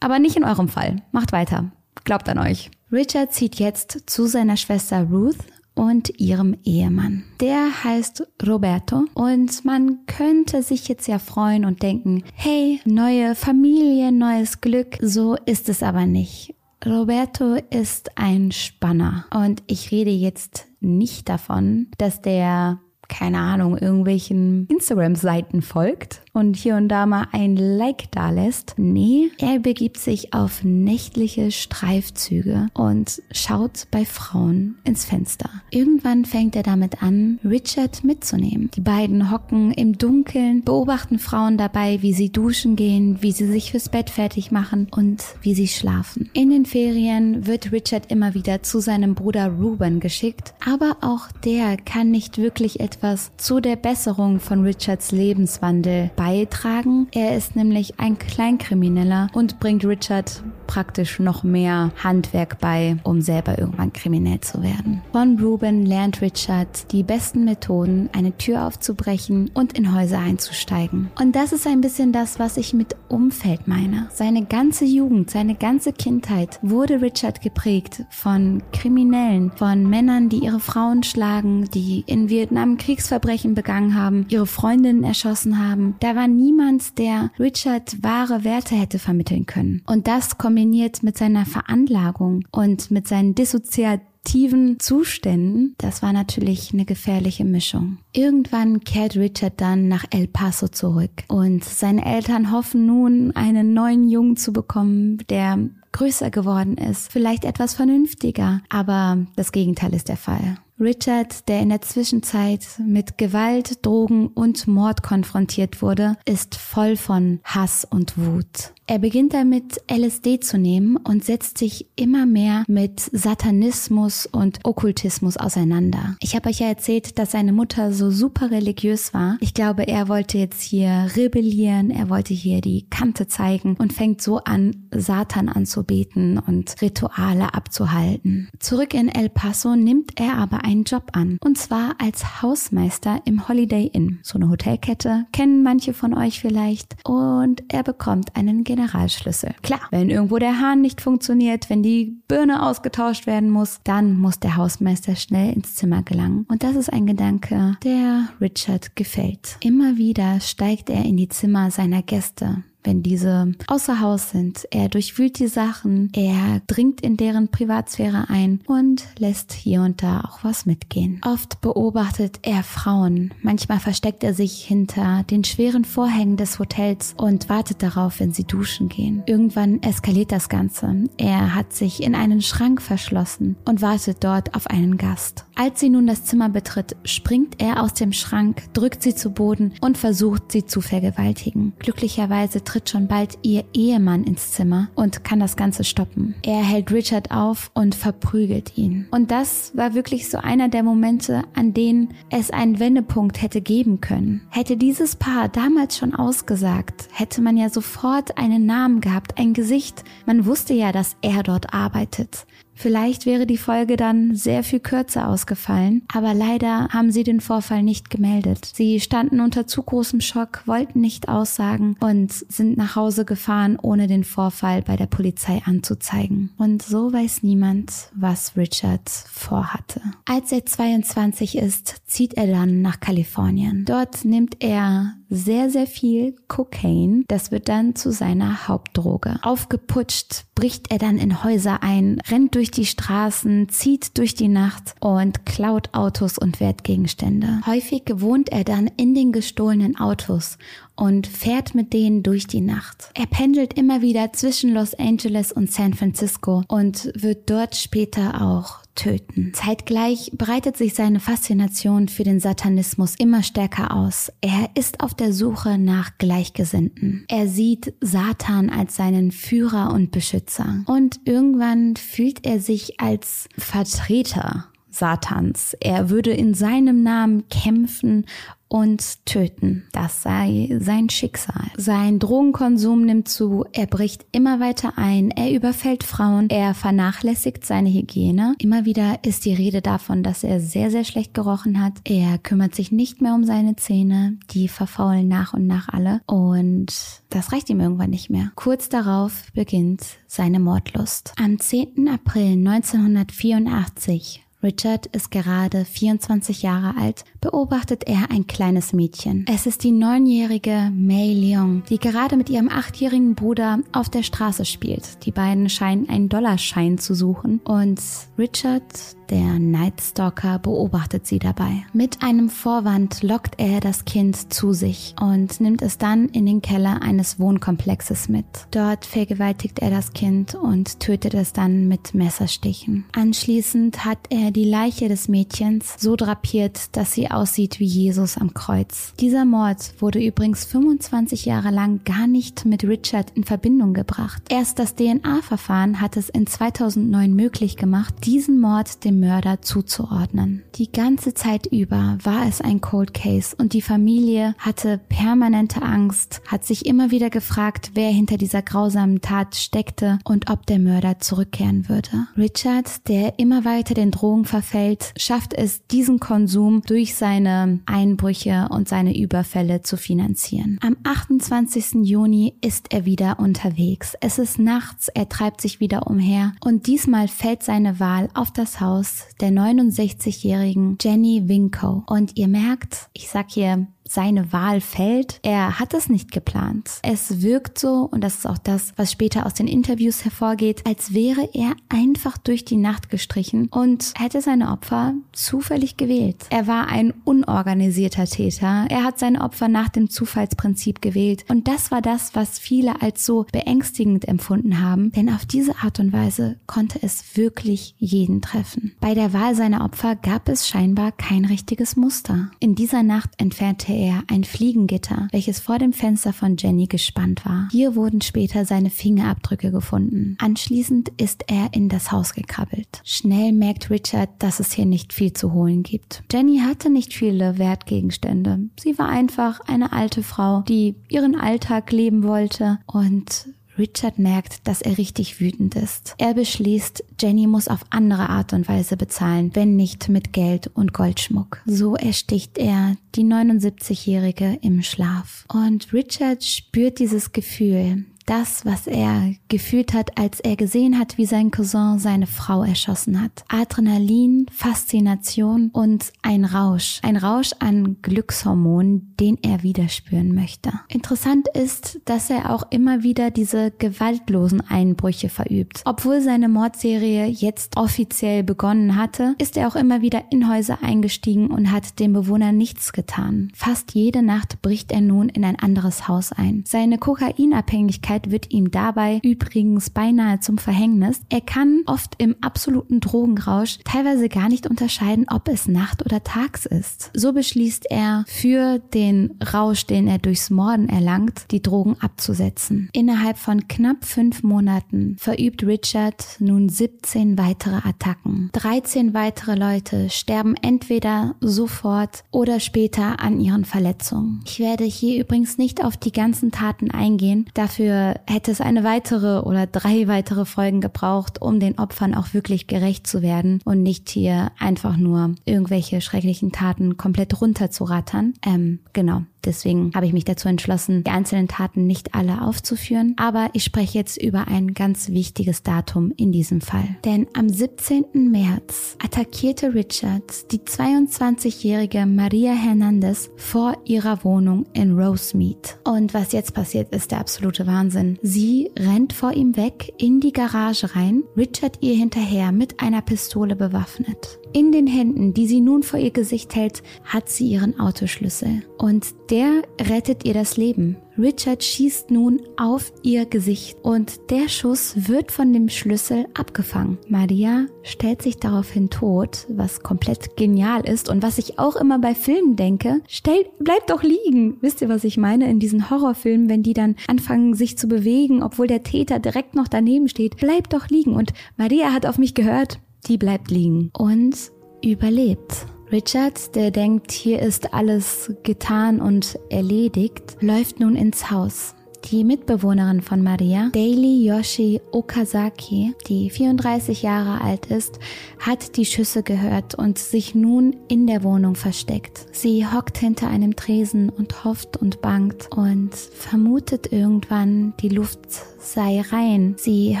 Aber 0.00 0.18
nicht 0.18 0.36
in 0.36 0.44
eurem 0.44 0.68
Fall. 0.68 1.02
Macht 1.12 1.32
weiter. 1.32 1.70
Glaubt 2.04 2.28
an 2.28 2.38
euch. 2.38 2.70
Richard 2.90 3.34
zieht 3.34 3.56
jetzt 3.56 4.04
zu 4.06 4.26
seiner 4.26 4.56
Schwester 4.56 5.02
Ruth 5.02 5.36
und 5.78 6.18
ihrem 6.18 6.56
Ehemann. 6.64 7.24
Der 7.40 7.84
heißt 7.84 8.26
Roberto 8.46 9.04
und 9.14 9.64
man 9.64 10.04
könnte 10.06 10.62
sich 10.62 10.88
jetzt 10.88 11.06
ja 11.06 11.18
freuen 11.18 11.64
und 11.64 11.82
denken, 11.82 12.24
hey, 12.34 12.80
neue 12.84 13.34
Familie, 13.34 14.10
neues 14.10 14.60
Glück. 14.60 14.98
So 15.00 15.36
ist 15.46 15.68
es 15.68 15.82
aber 15.82 16.04
nicht. 16.04 16.54
Roberto 16.84 17.56
ist 17.70 18.18
ein 18.18 18.50
Spanner 18.52 19.26
und 19.34 19.62
ich 19.66 19.90
rede 19.90 20.10
jetzt 20.10 20.66
nicht 20.80 21.28
davon, 21.28 21.88
dass 21.98 22.22
der 22.22 22.80
keine 23.08 23.38
Ahnung, 23.38 23.76
irgendwelchen 23.76 24.66
Instagram-Seiten 24.66 25.62
folgt 25.62 26.20
und 26.38 26.56
hier 26.56 26.76
und 26.76 26.88
da 26.88 27.04
mal 27.04 27.26
ein 27.32 27.56
Like 27.56 28.10
da 28.12 28.30
lässt. 28.30 28.74
Nee, 28.76 29.30
er 29.38 29.58
begibt 29.58 29.98
sich 29.98 30.32
auf 30.32 30.62
nächtliche 30.62 31.50
Streifzüge 31.50 32.68
und 32.74 33.20
schaut 33.32 33.88
bei 33.90 34.04
Frauen 34.04 34.78
ins 34.84 35.04
Fenster. 35.04 35.50
Irgendwann 35.70 36.24
fängt 36.24 36.54
er 36.54 36.62
damit 36.62 37.02
an, 37.02 37.40
Richard 37.44 38.04
mitzunehmen. 38.04 38.70
Die 38.74 38.80
beiden 38.80 39.32
hocken 39.32 39.72
im 39.72 39.98
Dunkeln, 39.98 40.62
beobachten 40.62 41.18
Frauen 41.18 41.58
dabei, 41.58 42.02
wie 42.02 42.12
sie 42.12 42.30
duschen 42.30 42.76
gehen, 42.76 43.18
wie 43.20 43.32
sie 43.32 43.46
sich 43.46 43.72
fürs 43.72 43.88
Bett 43.88 44.08
fertig 44.08 44.52
machen 44.52 44.86
und 44.92 45.24
wie 45.42 45.54
sie 45.54 45.68
schlafen. 45.68 46.30
In 46.34 46.50
den 46.50 46.66
Ferien 46.66 47.46
wird 47.46 47.72
Richard 47.72 48.12
immer 48.12 48.34
wieder 48.34 48.62
zu 48.62 48.78
seinem 48.78 49.16
Bruder 49.16 49.48
Ruben 49.48 49.98
geschickt, 49.98 50.54
aber 50.64 50.98
auch 51.00 51.32
der 51.44 51.76
kann 51.76 52.12
nicht 52.12 52.38
wirklich 52.38 52.78
etwas 52.78 53.32
zu 53.36 53.58
der 53.58 53.76
Besserung 53.76 54.38
von 54.38 54.62
Richards 54.62 55.10
Lebenswandel 55.10 56.10
beitragen 56.14 56.27
beitragen. 56.28 57.08
Er 57.12 57.36
ist 57.36 57.56
nämlich 57.56 57.98
ein 57.98 58.18
Kleinkrimineller 58.18 59.28
und 59.32 59.58
bringt 59.60 59.84
Richard 59.84 60.42
praktisch 60.66 61.18
noch 61.18 61.42
mehr 61.42 61.90
Handwerk 62.04 62.58
bei, 62.60 62.98
um 63.02 63.22
selber 63.22 63.58
irgendwann 63.58 63.92
kriminell 63.92 64.40
zu 64.40 64.62
werden. 64.62 65.00
Von 65.12 65.40
Ruben 65.40 65.86
lernt 65.86 66.20
Richard 66.20 66.92
die 66.92 67.02
besten 67.02 67.44
Methoden, 67.46 68.10
eine 68.12 68.36
Tür 68.36 68.66
aufzubrechen 68.66 69.50
und 69.54 69.78
in 69.78 69.94
Häuser 69.94 70.18
einzusteigen. 70.18 71.10
Und 71.18 71.34
das 71.34 71.52
ist 71.52 71.66
ein 71.66 71.80
bisschen 71.80 72.12
das, 72.12 72.38
was 72.38 72.58
ich 72.58 72.74
mit 72.74 72.94
Umfeld 73.08 73.66
meine. 73.66 74.08
Seine 74.12 74.44
ganze 74.44 74.84
Jugend, 74.84 75.30
seine 75.30 75.54
ganze 75.54 75.94
Kindheit 75.94 76.58
wurde 76.60 77.00
Richard 77.00 77.40
geprägt 77.40 78.04
von 78.10 78.62
Kriminellen, 78.72 79.50
von 79.56 79.88
Männern, 79.88 80.28
die 80.28 80.44
ihre 80.44 80.60
Frauen 80.60 81.02
schlagen, 81.02 81.70
die 81.72 82.04
in 82.06 82.28
Vietnam 82.28 82.76
Kriegsverbrechen 82.76 83.54
begangen 83.54 83.94
haben, 83.94 84.26
ihre 84.28 84.46
Freundinnen 84.46 85.04
erschossen 85.04 85.58
haben. 85.58 85.96
Da 86.08 86.16
war 86.16 86.26
niemand, 86.26 86.96
der 86.96 87.32
Richard 87.38 88.02
wahre 88.02 88.42
Werte 88.42 88.74
hätte 88.74 88.98
vermitteln 88.98 89.44
können. 89.44 89.82
Und 89.86 90.06
das 90.06 90.38
kombiniert 90.38 91.02
mit 91.02 91.18
seiner 91.18 91.44
Veranlagung 91.44 92.46
und 92.50 92.90
mit 92.90 93.06
seinen 93.06 93.34
dissoziativen 93.34 94.80
Zuständen, 94.80 95.74
das 95.76 96.00
war 96.00 96.14
natürlich 96.14 96.72
eine 96.72 96.86
gefährliche 96.86 97.44
Mischung. 97.44 97.98
Irgendwann 98.14 98.80
kehrt 98.80 99.16
Richard 99.16 99.60
dann 99.60 99.88
nach 99.88 100.06
El 100.08 100.28
Paso 100.28 100.68
zurück 100.68 101.24
und 101.28 101.62
seine 101.62 102.06
Eltern 102.06 102.52
hoffen 102.52 102.86
nun, 102.86 103.36
einen 103.36 103.74
neuen 103.74 104.08
Jungen 104.08 104.38
zu 104.38 104.54
bekommen, 104.54 105.18
der 105.28 105.58
größer 105.92 106.30
geworden 106.30 106.78
ist, 106.78 107.12
vielleicht 107.12 107.44
etwas 107.44 107.74
vernünftiger, 107.74 108.62
aber 108.70 109.26
das 109.36 109.52
Gegenteil 109.52 109.92
ist 109.92 110.08
der 110.08 110.16
Fall. 110.16 110.56
Richard, 110.80 111.48
der 111.48 111.60
in 111.60 111.70
der 111.70 111.82
Zwischenzeit 111.82 112.64
mit 112.78 113.18
Gewalt, 113.18 113.84
Drogen 113.84 114.28
und 114.28 114.68
Mord 114.68 115.02
konfrontiert 115.02 115.82
wurde, 115.82 116.16
ist 116.24 116.54
voll 116.54 116.96
von 116.96 117.40
Hass 117.42 117.84
und 117.84 118.16
Wut. 118.16 118.72
Er 118.90 118.98
beginnt 118.98 119.34
damit, 119.34 119.82
LSD 119.92 120.40
zu 120.40 120.56
nehmen 120.56 120.96
und 120.96 121.22
setzt 121.22 121.58
sich 121.58 121.88
immer 121.94 122.24
mehr 122.24 122.64
mit 122.68 123.00
Satanismus 123.00 124.24
und 124.24 124.60
Okkultismus 124.64 125.36
auseinander. 125.36 126.16
Ich 126.20 126.34
habe 126.34 126.48
euch 126.48 126.60
ja 126.60 126.68
erzählt, 126.68 127.18
dass 127.18 127.32
seine 127.32 127.52
Mutter 127.52 127.92
so 127.92 128.10
super 128.10 128.50
religiös 128.50 129.12
war. 129.12 129.36
Ich 129.40 129.52
glaube, 129.52 129.86
er 129.86 130.08
wollte 130.08 130.38
jetzt 130.38 130.62
hier 130.62 131.10
rebellieren, 131.16 131.90
er 131.90 132.08
wollte 132.08 132.32
hier 132.32 132.62
die 132.62 132.86
Kante 132.88 133.26
zeigen 133.26 133.76
und 133.78 133.92
fängt 133.92 134.22
so 134.22 134.38
an, 134.38 134.88
Satan 134.90 135.50
anzubeten 135.50 136.38
und 136.38 136.80
Rituale 136.80 137.52
abzuhalten. 137.52 138.48
Zurück 138.58 138.94
in 138.94 139.10
El 139.10 139.28
Paso 139.28 139.76
nimmt 139.76 140.18
er 140.18 140.38
aber 140.38 140.64
einen 140.64 140.84
Job 140.84 141.10
an. 141.12 141.36
Und 141.44 141.58
zwar 141.58 141.96
als 141.98 142.40
Hausmeister 142.40 143.20
im 143.26 143.48
Holiday 143.48 143.90
Inn. 143.92 144.20
So 144.22 144.38
eine 144.38 144.48
Hotelkette 144.48 145.26
kennen 145.32 145.62
manche 145.62 145.92
von 145.92 146.14
euch 146.14 146.40
vielleicht. 146.40 146.96
Und 147.04 147.64
er 147.68 147.82
bekommt 147.82 148.34
einen 148.34 148.64
Generalschlüssel. 148.78 149.54
Klar, 149.62 149.80
wenn 149.90 150.08
irgendwo 150.08 150.38
der 150.38 150.60
Hahn 150.60 150.80
nicht 150.80 151.00
funktioniert, 151.00 151.68
wenn 151.68 151.82
die 151.82 152.16
Birne 152.28 152.64
ausgetauscht 152.64 153.26
werden 153.26 153.50
muss, 153.50 153.80
dann 153.82 154.18
muss 154.18 154.38
der 154.38 154.56
Hausmeister 154.56 155.16
schnell 155.16 155.52
ins 155.52 155.74
Zimmer 155.74 156.02
gelangen. 156.02 156.46
Und 156.48 156.62
das 156.62 156.76
ist 156.76 156.92
ein 156.92 157.06
Gedanke, 157.06 157.76
der 157.82 158.28
Richard 158.40 158.94
gefällt. 158.94 159.56
Immer 159.60 159.96
wieder 159.96 160.40
steigt 160.40 160.90
er 160.90 161.04
in 161.04 161.16
die 161.16 161.28
Zimmer 161.28 161.70
seiner 161.70 162.02
Gäste 162.02 162.62
wenn 162.88 163.02
diese 163.02 163.52
außer 163.66 164.00
Haus 164.00 164.30
sind. 164.30 164.66
Er 164.70 164.88
durchwühlt 164.88 165.38
die 165.38 165.46
Sachen, 165.46 166.10
er 166.14 166.62
dringt 166.66 167.02
in 167.02 167.18
deren 167.18 167.48
Privatsphäre 167.48 168.30
ein 168.30 168.60
und 168.66 169.04
lässt 169.18 169.52
hier 169.52 169.82
und 169.82 170.02
da 170.02 170.22
auch 170.22 170.42
was 170.42 170.64
mitgehen. 170.64 171.20
Oft 171.22 171.60
beobachtet 171.60 172.38
er 172.42 172.62
Frauen. 172.62 173.34
Manchmal 173.42 173.78
versteckt 173.78 174.24
er 174.24 174.32
sich 174.32 174.64
hinter 174.64 175.22
den 175.24 175.44
schweren 175.44 175.84
Vorhängen 175.84 176.38
des 176.38 176.58
Hotels 176.58 177.14
und 177.18 177.50
wartet 177.50 177.82
darauf, 177.82 178.20
wenn 178.20 178.32
sie 178.32 178.44
duschen 178.44 178.88
gehen. 178.88 179.22
Irgendwann 179.26 179.82
eskaliert 179.82 180.32
das 180.32 180.48
Ganze. 180.48 181.04
Er 181.18 181.54
hat 181.54 181.74
sich 181.74 182.02
in 182.02 182.14
einen 182.14 182.40
Schrank 182.40 182.80
verschlossen 182.80 183.56
und 183.66 183.82
wartet 183.82 184.24
dort 184.24 184.54
auf 184.54 184.66
einen 184.66 184.96
Gast. 184.96 185.44
Als 185.60 185.80
sie 185.80 185.90
nun 185.90 186.06
das 186.06 186.24
Zimmer 186.24 186.48
betritt, 186.48 186.96
springt 187.04 187.60
er 187.60 187.82
aus 187.82 187.92
dem 187.92 188.12
Schrank, 188.12 188.62
drückt 188.72 189.02
sie 189.02 189.14
zu 189.14 189.30
Boden 189.30 189.74
und 189.82 189.98
versucht 189.98 190.52
sie 190.52 190.64
zu 190.64 190.80
vergewaltigen. 190.80 191.72
Glücklicherweise 191.80 192.64
tritt 192.64 192.77
schon 192.86 193.08
bald 193.08 193.38
ihr 193.42 193.64
Ehemann 193.72 194.24
ins 194.24 194.52
Zimmer 194.52 194.88
und 194.94 195.24
kann 195.24 195.40
das 195.40 195.56
Ganze 195.56 195.84
stoppen. 195.84 196.34
Er 196.42 196.62
hält 196.62 196.92
Richard 196.92 197.30
auf 197.30 197.70
und 197.72 197.94
verprügelt 197.94 198.76
ihn. 198.76 199.06
Und 199.10 199.30
das 199.30 199.72
war 199.74 199.94
wirklich 199.94 200.28
so 200.28 200.36
einer 200.36 200.68
der 200.68 200.82
Momente, 200.82 201.44
an 201.54 201.72
denen 201.72 202.12
es 202.28 202.50
einen 202.50 202.78
Wendepunkt 202.78 203.40
hätte 203.40 203.62
geben 203.62 204.02
können. 204.02 204.42
Hätte 204.50 204.76
dieses 204.76 205.16
Paar 205.16 205.48
damals 205.48 205.96
schon 205.96 206.14
ausgesagt, 206.14 207.08
hätte 207.12 207.40
man 207.40 207.56
ja 207.56 207.70
sofort 207.70 208.36
einen 208.36 208.66
Namen 208.66 209.00
gehabt, 209.00 209.38
ein 209.38 209.54
Gesicht. 209.54 210.04
Man 210.26 210.44
wusste 210.44 210.74
ja, 210.74 210.92
dass 210.92 211.16
er 211.22 211.42
dort 211.42 211.72
arbeitet. 211.72 212.46
Vielleicht 212.78 213.26
wäre 213.26 213.44
die 213.44 213.56
Folge 213.56 213.96
dann 213.96 214.36
sehr 214.36 214.62
viel 214.62 214.78
kürzer 214.78 215.28
ausgefallen, 215.28 216.02
aber 216.14 216.32
leider 216.32 216.88
haben 216.90 217.10
sie 217.10 217.24
den 217.24 217.40
Vorfall 217.40 217.82
nicht 217.82 218.08
gemeldet. 218.08 218.70
Sie 218.72 219.00
standen 219.00 219.40
unter 219.40 219.66
zu 219.66 219.82
großem 219.82 220.20
Schock, 220.20 220.62
wollten 220.66 221.00
nicht 221.00 221.28
aussagen 221.28 221.96
und 221.98 222.32
sind 222.32 222.76
nach 222.76 222.94
Hause 222.94 223.24
gefahren, 223.24 223.80
ohne 223.82 224.06
den 224.06 224.22
Vorfall 224.22 224.82
bei 224.82 224.94
der 224.94 225.06
Polizei 225.06 225.60
anzuzeigen. 225.64 226.50
Und 226.56 226.82
so 226.82 227.12
weiß 227.12 227.42
niemand, 227.42 228.10
was 228.14 228.56
Richard 228.56 229.08
vorhatte. 229.08 230.00
Als 230.24 230.52
er 230.52 230.64
22 230.64 231.58
ist, 231.58 231.96
zieht 232.06 232.34
er 232.34 232.46
dann 232.46 232.80
nach 232.80 233.00
Kalifornien. 233.00 233.86
Dort 233.86 234.24
nimmt 234.24 234.62
er 234.62 235.17
sehr, 235.30 235.70
sehr 235.70 235.86
viel 235.86 236.34
Kokain. 236.48 237.24
Das 237.28 237.50
wird 237.50 237.68
dann 237.68 237.94
zu 237.94 238.12
seiner 238.12 238.68
Hauptdroge. 238.68 239.38
Aufgeputscht 239.42 240.44
bricht 240.54 240.90
er 240.90 240.98
dann 240.98 241.18
in 241.18 241.44
Häuser 241.44 241.82
ein, 241.82 242.20
rennt 242.28 242.54
durch 242.54 242.70
die 242.70 242.86
Straßen, 242.86 243.68
zieht 243.68 244.18
durch 244.18 244.34
die 244.34 244.48
Nacht 244.48 244.94
und 245.00 245.44
klaut 245.46 245.90
Autos 245.92 246.38
und 246.38 246.60
Wertgegenstände. 246.60 247.60
Häufig 247.66 248.04
wohnt 248.14 248.50
er 248.50 248.64
dann 248.64 248.90
in 248.96 249.14
den 249.14 249.32
gestohlenen 249.32 249.98
Autos 249.98 250.58
und 250.98 251.26
fährt 251.26 251.74
mit 251.74 251.92
denen 251.92 252.22
durch 252.22 252.46
die 252.46 252.60
Nacht. 252.60 253.10
Er 253.14 253.26
pendelt 253.26 253.74
immer 253.74 254.02
wieder 254.02 254.32
zwischen 254.32 254.74
Los 254.74 254.94
Angeles 254.94 255.52
und 255.52 255.72
San 255.72 255.94
Francisco 255.94 256.64
und 256.68 257.10
wird 257.14 257.48
dort 257.48 257.76
später 257.76 258.42
auch 258.42 258.80
töten. 258.94 259.52
Zeitgleich 259.54 260.32
breitet 260.36 260.76
sich 260.76 260.94
seine 260.94 261.20
Faszination 261.20 262.08
für 262.08 262.24
den 262.24 262.40
Satanismus 262.40 263.14
immer 263.16 263.44
stärker 263.44 263.94
aus. 263.94 264.32
Er 264.40 264.70
ist 264.74 265.00
auf 265.00 265.14
der 265.14 265.32
Suche 265.32 265.78
nach 265.78 266.18
Gleichgesinnten. 266.18 267.24
Er 267.28 267.46
sieht 267.46 267.94
Satan 268.00 268.68
als 268.70 268.96
seinen 268.96 269.30
Führer 269.30 269.92
und 269.92 270.10
Beschützer. 270.10 270.82
Und 270.86 271.20
irgendwann 271.24 271.94
fühlt 271.94 272.44
er 272.44 272.60
sich 272.60 273.00
als 273.00 273.48
Vertreter 273.56 274.66
Satans. 274.98 275.74
Er 275.80 276.10
würde 276.10 276.32
in 276.32 276.54
seinem 276.54 277.02
Namen 277.02 277.48
kämpfen 277.48 278.26
und 278.68 279.24
töten. 279.24 279.84
Das 279.92 280.22
sei 280.22 280.76
sein 280.80 281.08
Schicksal. 281.08 281.68
Sein 281.76 282.18
Drogenkonsum 282.18 283.02
nimmt 283.04 283.28
zu, 283.28 283.64
er 283.72 283.86
bricht 283.86 284.26
immer 284.30 284.60
weiter 284.60 284.92
ein, 284.96 285.30
er 285.30 285.52
überfällt 285.52 286.04
Frauen, 286.04 286.50
er 286.50 286.74
vernachlässigt 286.74 287.64
seine 287.64 287.88
Hygiene. 287.88 288.54
Immer 288.58 288.84
wieder 288.84 289.20
ist 289.24 289.46
die 289.46 289.54
Rede 289.54 289.80
davon, 289.80 290.22
dass 290.22 290.44
er 290.44 290.60
sehr, 290.60 290.90
sehr 290.90 291.04
schlecht 291.04 291.32
gerochen 291.32 291.82
hat. 291.82 291.94
Er 292.04 292.36
kümmert 292.38 292.74
sich 292.74 292.92
nicht 292.92 293.22
mehr 293.22 293.34
um 293.34 293.44
seine 293.44 293.76
Zähne, 293.76 294.36
die 294.50 294.68
verfaulen 294.68 295.28
nach 295.28 295.54
und 295.54 295.66
nach 295.66 295.88
alle 295.88 296.20
und 296.26 296.92
das 297.30 297.52
reicht 297.52 297.70
ihm 297.70 297.80
irgendwann 297.80 298.10
nicht 298.10 298.30
mehr. 298.30 298.52
Kurz 298.54 298.88
darauf 298.88 299.44
beginnt 299.54 300.02
seine 300.26 300.60
Mordlust. 300.60 301.32
Am 301.38 301.58
10. 301.58 302.08
April 302.08 302.52
1984 302.52 304.44
Richard 304.62 305.06
ist 305.06 305.30
gerade 305.30 305.84
24 305.84 306.62
Jahre 306.62 306.96
alt, 307.00 307.24
beobachtet 307.40 308.04
er 308.06 308.30
ein 308.30 308.46
kleines 308.46 308.92
Mädchen. 308.92 309.44
Es 309.48 309.66
ist 309.66 309.84
die 309.84 309.92
neunjährige 309.92 310.90
Mei 310.94 311.32
Leong, 311.32 311.82
die 311.88 311.98
gerade 311.98 312.36
mit 312.36 312.50
ihrem 312.50 312.68
achtjährigen 312.68 313.34
Bruder 313.34 313.80
auf 313.92 314.08
der 314.08 314.22
Straße 314.22 314.64
spielt. 314.64 315.24
Die 315.26 315.32
beiden 315.32 315.68
scheinen 315.68 316.08
einen 316.08 316.28
Dollarschein 316.28 316.98
zu 316.98 317.14
suchen 317.14 317.60
und 317.64 318.00
Richard 318.38 319.16
der 319.30 319.58
Night 319.58 320.00
Stalker 320.00 320.58
beobachtet 320.58 321.26
sie 321.26 321.38
dabei. 321.38 321.84
Mit 321.92 322.22
einem 322.22 322.48
Vorwand 322.48 323.22
lockt 323.22 323.56
er 323.58 323.80
das 323.80 324.06
Kind 324.06 324.52
zu 324.52 324.72
sich 324.72 325.14
und 325.20 325.60
nimmt 325.60 325.82
es 325.82 325.98
dann 325.98 326.30
in 326.30 326.46
den 326.46 326.62
Keller 326.62 327.02
eines 327.02 327.38
Wohnkomplexes 327.38 328.30
mit. 328.30 328.46
Dort 328.70 329.04
vergewaltigt 329.04 329.80
er 329.80 329.90
das 329.90 330.14
Kind 330.14 330.54
und 330.54 331.00
tötet 331.00 331.34
es 331.34 331.52
dann 331.52 331.88
mit 331.88 332.14
Messerstichen. 332.14 333.04
Anschließend 333.12 334.06
hat 334.06 334.18
er 334.30 334.50
die 334.50 334.64
Leiche 334.64 335.08
des 335.08 335.28
Mädchens 335.28 335.96
so 335.98 336.16
drapiert, 336.16 336.96
dass 336.96 337.12
sie 337.12 337.27
aussieht 337.30 337.80
wie 337.80 337.86
Jesus 337.86 338.36
am 338.38 338.54
Kreuz. 338.54 339.12
Dieser 339.20 339.44
Mord 339.44 339.94
wurde 339.98 340.24
übrigens 340.24 340.64
25 340.64 341.44
Jahre 341.44 341.70
lang 341.70 342.00
gar 342.04 342.26
nicht 342.26 342.64
mit 342.64 342.84
Richard 342.84 343.30
in 343.34 343.44
Verbindung 343.44 343.94
gebracht. 343.94 344.42
Erst 344.48 344.78
das 344.78 344.94
DNA-Verfahren 344.94 346.00
hat 346.00 346.16
es 346.16 346.28
in 346.28 346.46
2009 346.46 347.34
möglich 347.34 347.76
gemacht, 347.76 348.14
diesen 348.24 348.60
Mord 348.60 349.04
dem 349.04 349.20
Mörder 349.20 349.62
zuzuordnen. 349.62 350.62
Die 350.76 350.90
ganze 350.90 351.34
Zeit 351.34 351.66
über 351.66 352.18
war 352.22 352.46
es 352.46 352.60
ein 352.60 352.80
Cold 352.80 353.14
Case 353.14 353.54
und 353.56 353.72
die 353.72 353.82
Familie 353.82 354.54
hatte 354.58 355.00
permanente 355.08 355.82
Angst, 355.82 356.40
hat 356.46 356.64
sich 356.64 356.86
immer 356.86 357.10
wieder 357.10 357.30
gefragt, 357.30 357.92
wer 357.94 358.10
hinter 358.10 358.36
dieser 358.36 358.62
grausamen 358.62 359.20
Tat 359.20 359.56
steckte 359.56 360.18
und 360.24 360.50
ob 360.50 360.66
der 360.66 360.78
Mörder 360.78 361.18
zurückkehren 361.18 361.88
würde. 361.88 362.28
Richard, 362.36 363.08
der 363.08 363.38
immer 363.38 363.64
weiter 363.64 363.94
den 363.94 364.10
Drogen 364.10 364.44
verfällt, 364.44 365.12
schafft 365.16 365.54
es, 365.54 365.86
diesen 365.86 366.20
Konsum 366.20 366.82
durch 366.82 367.14
seine 367.18 367.80
Einbrüche 367.86 368.68
und 368.70 368.88
seine 368.88 369.18
Überfälle 369.18 369.82
zu 369.82 369.96
finanzieren. 369.96 370.78
Am 370.82 370.96
28. 371.04 372.04
Juni 372.04 372.54
ist 372.60 372.92
er 372.92 373.04
wieder 373.04 373.38
unterwegs. 373.38 374.14
Es 374.20 374.38
ist 374.38 374.58
nachts, 374.58 375.08
er 375.08 375.28
treibt 375.28 375.60
sich 375.60 375.80
wieder 375.80 376.06
umher 376.06 376.52
und 376.64 376.86
diesmal 376.86 377.28
fällt 377.28 377.62
seine 377.62 378.00
Wahl 378.00 378.28
auf 378.34 378.52
das 378.52 378.80
Haus 378.80 379.26
der 379.40 379.50
69-jährigen 379.50 380.98
Jenny 381.00 381.48
Winkow. 381.48 382.02
Und 382.06 382.36
ihr 382.36 382.48
merkt, 382.48 383.08
ich 383.12 383.28
sag 383.28 383.50
hier 383.50 383.86
seine 384.08 384.52
Wahl 384.52 384.80
fällt. 384.80 385.40
Er 385.42 385.78
hat 385.78 385.94
es 385.94 386.08
nicht 386.08 386.32
geplant. 386.32 386.90
Es 387.02 387.42
wirkt 387.42 387.78
so, 387.78 388.08
und 388.10 388.22
das 388.22 388.38
ist 388.38 388.46
auch 388.46 388.58
das, 388.58 388.92
was 388.96 389.12
später 389.12 389.46
aus 389.46 389.54
den 389.54 389.68
Interviews 389.68 390.24
hervorgeht, 390.24 390.82
als 390.86 391.14
wäre 391.14 391.48
er 391.52 391.74
einfach 391.88 392.38
durch 392.38 392.64
die 392.64 392.76
Nacht 392.76 393.10
gestrichen 393.10 393.68
und 393.68 394.12
hätte 394.18 394.40
seine 394.40 394.70
Opfer 394.70 395.14
zufällig 395.32 395.96
gewählt. 395.96 396.46
Er 396.50 396.66
war 396.66 396.88
ein 396.88 397.12
unorganisierter 397.24 398.24
Täter. 398.24 398.86
Er 398.88 399.04
hat 399.04 399.18
seine 399.18 399.42
Opfer 399.42 399.68
nach 399.68 399.88
dem 399.88 400.10
Zufallsprinzip 400.10 401.00
gewählt. 401.02 401.44
Und 401.48 401.68
das 401.68 401.90
war 401.90 402.02
das, 402.02 402.34
was 402.34 402.58
viele 402.58 403.02
als 403.02 403.24
so 403.24 403.46
beängstigend 403.52 404.26
empfunden 404.26 404.80
haben, 404.80 405.12
denn 405.12 405.28
auf 405.28 405.46
diese 405.46 405.78
Art 405.82 406.00
und 406.00 406.12
Weise 406.12 406.56
konnte 406.66 406.98
es 407.02 407.36
wirklich 407.36 407.94
jeden 407.98 408.40
treffen. 408.40 408.92
Bei 409.00 409.14
der 409.14 409.32
Wahl 409.32 409.54
seiner 409.54 409.84
Opfer 409.84 410.16
gab 410.16 410.48
es 410.48 410.68
scheinbar 410.68 411.12
kein 411.12 411.44
richtiges 411.44 411.96
Muster. 411.96 412.50
In 412.60 412.74
dieser 412.74 413.02
Nacht 413.02 413.30
entfernte 413.38 413.92
er 413.98 414.22
ein 414.28 414.44
Fliegengitter, 414.44 415.26
welches 415.32 415.58
vor 415.58 415.78
dem 415.78 415.92
Fenster 415.92 416.32
von 416.32 416.56
Jenny 416.56 416.86
gespannt 416.86 417.44
war. 417.44 417.68
Hier 417.72 417.96
wurden 417.96 418.20
später 418.20 418.64
seine 418.64 418.90
Fingerabdrücke 418.90 419.72
gefunden. 419.72 420.36
Anschließend 420.38 421.10
ist 421.16 421.44
er 421.48 421.74
in 421.74 421.88
das 421.88 422.12
Haus 422.12 422.32
gekrabbelt. 422.32 423.02
Schnell 423.02 423.52
merkt 423.52 423.90
Richard, 423.90 424.30
dass 424.38 424.60
es 424.60 424.72
hier 424.72 424.86
nicht 424.86 425.12
viel 425.12 425.32
zu 425.32 425.52
holen 425.52 425.82
gibt. 425.82 426.22
Jenny 426.32 426.60
hatte 426.60 426.90
nicht 426.90 427.12
viele 427.12 427.58
Wertgegenstände. 427.58 428.60
Sie 428.78 428.96
war 428.98 429.08
einfach 429.08 429.60
eine 429.66 429.92
alte 429.92 430.22
Frau, 430.22 430.62
die 430.68 430.94
ihren 431.08 431.34
Alltag 431.34 431.90
leben 431.90 432.22
wollte 432.22 432.78
und 432.86 433.48
Richard 433.78 434.18
merkt, 434.18 434.66
dass 434.66 434.82
er 434.82 434.98
richtig 434.98 435.40
wütend 435.40 435.76
ist. 435.76 436.14
Er 436.18 436.34
beschließt, 436.34 437.04
Jenny 437.20 437.46
muss 437.46 437.68
auf 437.68 437.80
andere 437.90 438.28
Art 438.28 438.52
und 438.52 438.68
Weise 438.68 438.96
bezahlen, 438.96 439.50
wenn 439.54 439.76
nicht 439.76 440.08
mit 440.08 440.32
Geld 440.32 440.68
und 440.74 440.92
Goldschmuck. 440.92 441.62
So 441.64 441.94
ersticht 441.94 442.58
er 442.58 442.96
die 443.14 443.24
79-Jährige 443.24 444.58
im 444.62 444.82
Schlaf. 444.82 445.44
Und 445.52 445.92
Richard 445.92 446.44
spürt 446.44 446.98
dieses 446.98 447.32
Gefühl, 447.32 448.04
das, 448.28 448.66
was 448.66 448.86
er 448.86 449.34
gefühlt 449.48 449.94
hat, 449.94 450.18
als 450.18 450.40
er 450.40 450.56
gesehen 450.56 450.98
hat, 450.98 451.16
wie 451.16 451.24
sein 451.24 451.50
Cousin 451.50 451.98
seine 451.98 452.26
Frau 452.26 452.62
erschossen 452.62 453.22
hat. 453.22 453.44
Adrenalin, 453.48 454.46
Faszination 454.52 455.70
und 455.72 456.12
ein 456.22 456.44
Rausch. 456.44 457.00
Ein 457.02 457.16
Rausch 457.16 457.52
an 457.58 457.96
Glückshormonen, 458.02 459.14
den 459.18 459.38
er 459.42 459.62
wieder 459.62 459.88
spüren 459.88 460.34
möchte. 460.34 460.70
Interessant 460.88 461.48
ist, 461.48 462.00
dass 462.04 462.28
er 462.28 462.52
auch 462.52 462.64
immer 462.70 463.02
wieder 463.02 463.30
diese 463.30 463.70
gewaltlosen 463.70 464.60
Einbrüche 464.60 465.30
verübt. 465.30 465.82
Obwohl 465.86 466.20
seine 466.20 466.48
Mordserie 466.48 467.26
jetzt 467.26 467.76
offiziell 467.76 468.42
begonnen 468.42 468.96
hatte, 468.96 469.34
ist 469.38 469.56
er 469.56 469.68
auch 469.68 469.76
immer 469.76 470.02
wieder 470.02 470.24
in 470.30 470.50
Häuser 470.50 470.82
eingestiegen 470.82 471.48
und 471.50 471.72
hat 471.72 471.98
den 471.98 472.12
Bewohnern 472.12 472.58
nichts 472.58 472.92
getan. 472.92 473.50
Fast 473.54 473.94
jede 473.94 474.22
Nacht 474.22 474.60
bricht 474.60 474.92
er 474.92 475.00
nun 475.00 475.30
in 475.30 475.44
ein 475.44 475.58
anderes 475.58 476.08
Haus 476.08 476.32
ein. 476.32 476.64
Seine 476.66 476.98
Kokainabhängigkeit 476.98 478.17
Zeit 478.18 478.30
wird 478.30 478.50
ihm 478.50 478.70
dabei 478.70 479.20
übrigens 479.22 479.90
beinahe 479.90 480.40
zum 480.40 480.58
Verhängnis. 480.58 481.20
Er 481.28 481.40
kann 481.40 481.82
oft 481.86 482.14
im 482.18 482.34
absoluten 482.40 483.00
Drogenrausch 483.00 483.78
teilweise 483.84 484.28
gar 484.28 484.48
nicht 484.48 484.66
unterscheiden, 484.66 485.26
ob 485.28 485.48
es 485.48 485.68
Nacht 485.68 486.04
oder 486.04 486.22
tags 486.24 486.66
ist. 486.66 487.10
So 487.14 487.32
beschließt 487.32 487.86
er, 487.90 488.24
für 488.26 488.78
den 488.78 489.38
Rausch, 489.52 489.86
den 489.86 490.08
er 490.08 490.18
durchs 490.18 490.50
Morden 490.50 490.88
erlangt, 490.88 491.50
die 491.50 491.62
Drogen 491.62 491.96
abzusetzen. 492.00 492.88
Innerhalb 492.92 493.38
von 493.38 493.68
knapp 493.68 494.04
fünf 494.04 494.42
Monaten 494.42 495.16
verübt 495.18 495.64
Richard 495.64 496.24
nun 496.40 496.68
17 496.68 497.38
weitere 497.38 497.76
Attacken. 497.88 498.50
13 498.52 499.14
weitere 499.14 499.54
Leute 499.54 500.10
sterben 500.10 500.54
entweder 500.56 501.36
sofort 501.40 502.24
oder 502.30 502.58
später 502.58 503.20
an 503.20 503.40
ihren 503.40 503.64
Verletzungen. 503.64 504.40
Ich 504.46 504.58
werde 504.58 504.84
hier 504.84 505.20
übrigens 505.20 505.58
nicht 505.58 505.84
auf 505.84 505.96
die 505.96 506.12
ganzen 506.12 506.50
Taten 506.50 506.90
eingehen. 506.90 507.46
Dafür 507.54 508.07
hätte 508.26 508.50
es 508.50 508.60
eine 508.60 508.84
weitere 508.84 509.40
oder 509.40 509.66
drei 509.66 510.08
weitere 510.08 510.44
Folgen 510.44 510.80
gebraucht, 510.80 511.40
um 511.40 511.60
den 511.60 511.78
Opfern 511.78 512.14
auch 512.14 512.34
wirklich 512.34 512.66
gerecht 512.66 513.06
zu 513.06 513.22
werden 513.22 513.60
und 513.64 513.82
nicht 513.82 514.08
hier 514.08 514.52
einfach 514.58 514.96
nur 514.96 515.34
irgendwelche 515.44 516.00
schrecklichen 516.00 516.52
Taten 516.52 516.96
komplett 516.96 517.40
runterzurattern. 517.40 518.34
Ähm, 518.44 518.80
genau. 518.92 519.22
Deswegen 519.44 519.92
habe 519.94 520.06
ich 520.06 520.12
mich 520.12 520.24
dazu 520.24 520.48
entschlossen, 520.48 521.04
die 521.04 521.10
einzelnen 521.10 521.48
Taten 521.48 521.86
nicht 521.86 522.14
alle 522.14 522.42
aufzuführen. 522.42 523.14
Aber 523.16 523.50
ich 523.52 523.64
spreche 523.64 523.98
jetzt 523.98 524.20
über 524.20 524.48
ein 524.48 524.74
ganz 524.74 525.10
wichtiges 525.10 525.62
Datum 525.62 526.12
in 526.16 526.32
diesem 526.32 526.60
Fall. 526.60 526.96
Denn 527.04 527.26
am 527.34 527.48
17. 527.48 528.30
März 528.30 528.96
attackierte 529.02 529.74
Richard 529.74 530.52
die 530.52 530.60
22-jährige 530.60 532.06
Maria 532.06 532.52
Hernandez 532.52 533.30
vor 533.36 533.76
ihrer 533.84 534.24
Wohnung 534.24 534.66
in 534.72 534.98
Rosemead. 534.98 535.78
Und 535.84 536.14
was 536.14 536.32
jetzt 536.32 536.54
passiert, 536.54 536.94
ist 536.94 537.10
der 537.10 537.20
absolute 537.20 537.66
Wahnsinn. 537.66 538.18
Sie 538.22 538.70
rennt 538.78 539.12
vor 539.12 539.32
ihm 539.32 539.56
weg 539.56 539.92
in 539.98 540.20
die 540.20 540.32
Garage 540.32 540.94
rein, 540.94 541.22
Richard 541.36 541.78
ihr 541.80 541.94
hinterher 541.94 542.52
mit 542.52 542.80
einer 542.80 543.02
Pistole 543.02 543.56
bewaffnet. 543.56 544.38
In 544.52 544.72
den 544.72 544.86
Händen, 544.86 545.34
die 545.34 545.46
sie 545.46 545.60
nun 545.60 545.82
vor 545.82 546.00
ihr 546.00 546.10
Gesicht 546.10 546.54
hält, 546.54 546.82
hat 547.04 547.28
sie 547.28 547.48
ihren 547.48 547.78
Autoschlüssel. 547.78 548.62
Und 548.78 549.14
der 549.30 549.62
rettet 549.80 550.24
ihr 550.24 550.32
das 550.32 550.56
Leben. 550.56 550.96
Richard 551.18 551.64
schießt 551.64 552.12
nun 552.12 552.40
auf 552.56 552.92
ihr 553.02 553.26
Gesicht 553.26 553.76
und 553.82 554.30
der 554.30 554.48
Schuss 554.48 555.08
wird 555.08 555.32
von 555.32 555.52
dem 555.52 555.68
Schlüssel 555.68 556.26
abgefangen. 556.32 556.96
Maria 557.08 557.66
stellt 557.82 558.22
sich 558.22 558.36
daraufhin 558.36 558.88
tot, 558.88 559.46
was 559.48 559.82
komplett 559.82 560.36
genial 560.36 560.88
ist 560.88 561.08
und 561.08 561.22
was 561.22 561.38
ich 561.38 561.58
auch 561.58 561.74
immer 561.74 561.98
bei 561.98 562.14
Filmen 562.14 562.54
denke. 562.54 563.00
Stellt, 563.08 563.48
bleibt 563.58 563.90
doch 563.90 564.04
liegen. 564.04 564.58
Wisst 564.60 564.80
ihr, 564.80 564.88
was 564.88 565.02
ich 565.02 565.16
meine? 565.16 565.50
In 565.50 565.58
diesen 565.58 565.90
Horrorfilmen, 565.90 566.48
wenn 566.48 566.62
die 566.62 566.74
dann 566.74 566.94
anfangen, 567.08 567.54
sich 567.54 567.76
zu 567.76 567.88
bewegen, 567.88 568.42
obwohl 568.42 568.68
der 568.68 568.84
Täter 568.84 569.18
direkt 569.18 569.56
noch 569.56 569.66
daneben 569.66 570.08
steht. 570.08 570.36
Bleibt 570.36 570.72
doch 570.72 570.88
liegen. 570.88 571.14
Und 571.14 571.32
Maria 571.56 571.92
hat 571.92 572.06
auf 572.06 572.18
mich 572.18 572.34
gehört 572.34 572.78
die 573.06 573.18
bleibt 573.18 573.50
liegen. 573.50 573.90
Und 573.96 574.36
überlebt. 574.82 575.66
Richard, 575.90 576.54
der 576.54 576.70
denkt, 576.70 577.12
hier 577.12 577.40
ist 577.40 577.72
alles 577.72 578.32
getan 578.42 579.00
und 579.00 579.38
erledigt, 579.48 580.36
läuft 580.40 580.80
nun 580.80 580.96
ins 580.96 581.30
Haus. 581.30 581.74
Die 582.10 582.24
Mitbewohnerin 582.24 583.02
von 583.02 583.22
Maria, 583.22 583.68
Daily 583.74 584.24
Yoshi 584.24 584.80
Okazaki, 584.92 585.94
die 586.06 586.30
34 586.30 587.02
Jahre 587.02 587.42
alt 587.42 587.66
ist, 587.66 587.98
hat 588.38 588.78
die 588.78 588.86
Schüsse 588.86 589.22
gehört 589.22 589.74
und 589.74 589.98
sich 589.98 590.34
nun 590.34 590.74
in 590.88 591.06
der 591.06 591.22
Wohnung 591.22 591.54
versteckt. 591.54 592.24
Sie 592.32 592.66
hockt 592.66 592.96
hinter 592.96 593.28
einem 593.28 593.56
Tresen 593.56 594.08
und 594.08 594.42
hofft 594.44 594.78
und 594.78 595.02
bangt 595.02 595.50
und 595.54 595.94
vermutet 595.94 596.92
irgendwann, 596.94 597.74
die 597.82 597.90
Luft 597.90 598.20
sei 598.58 599.02
rein. 599.10 599.56
Sie 599.58 600.00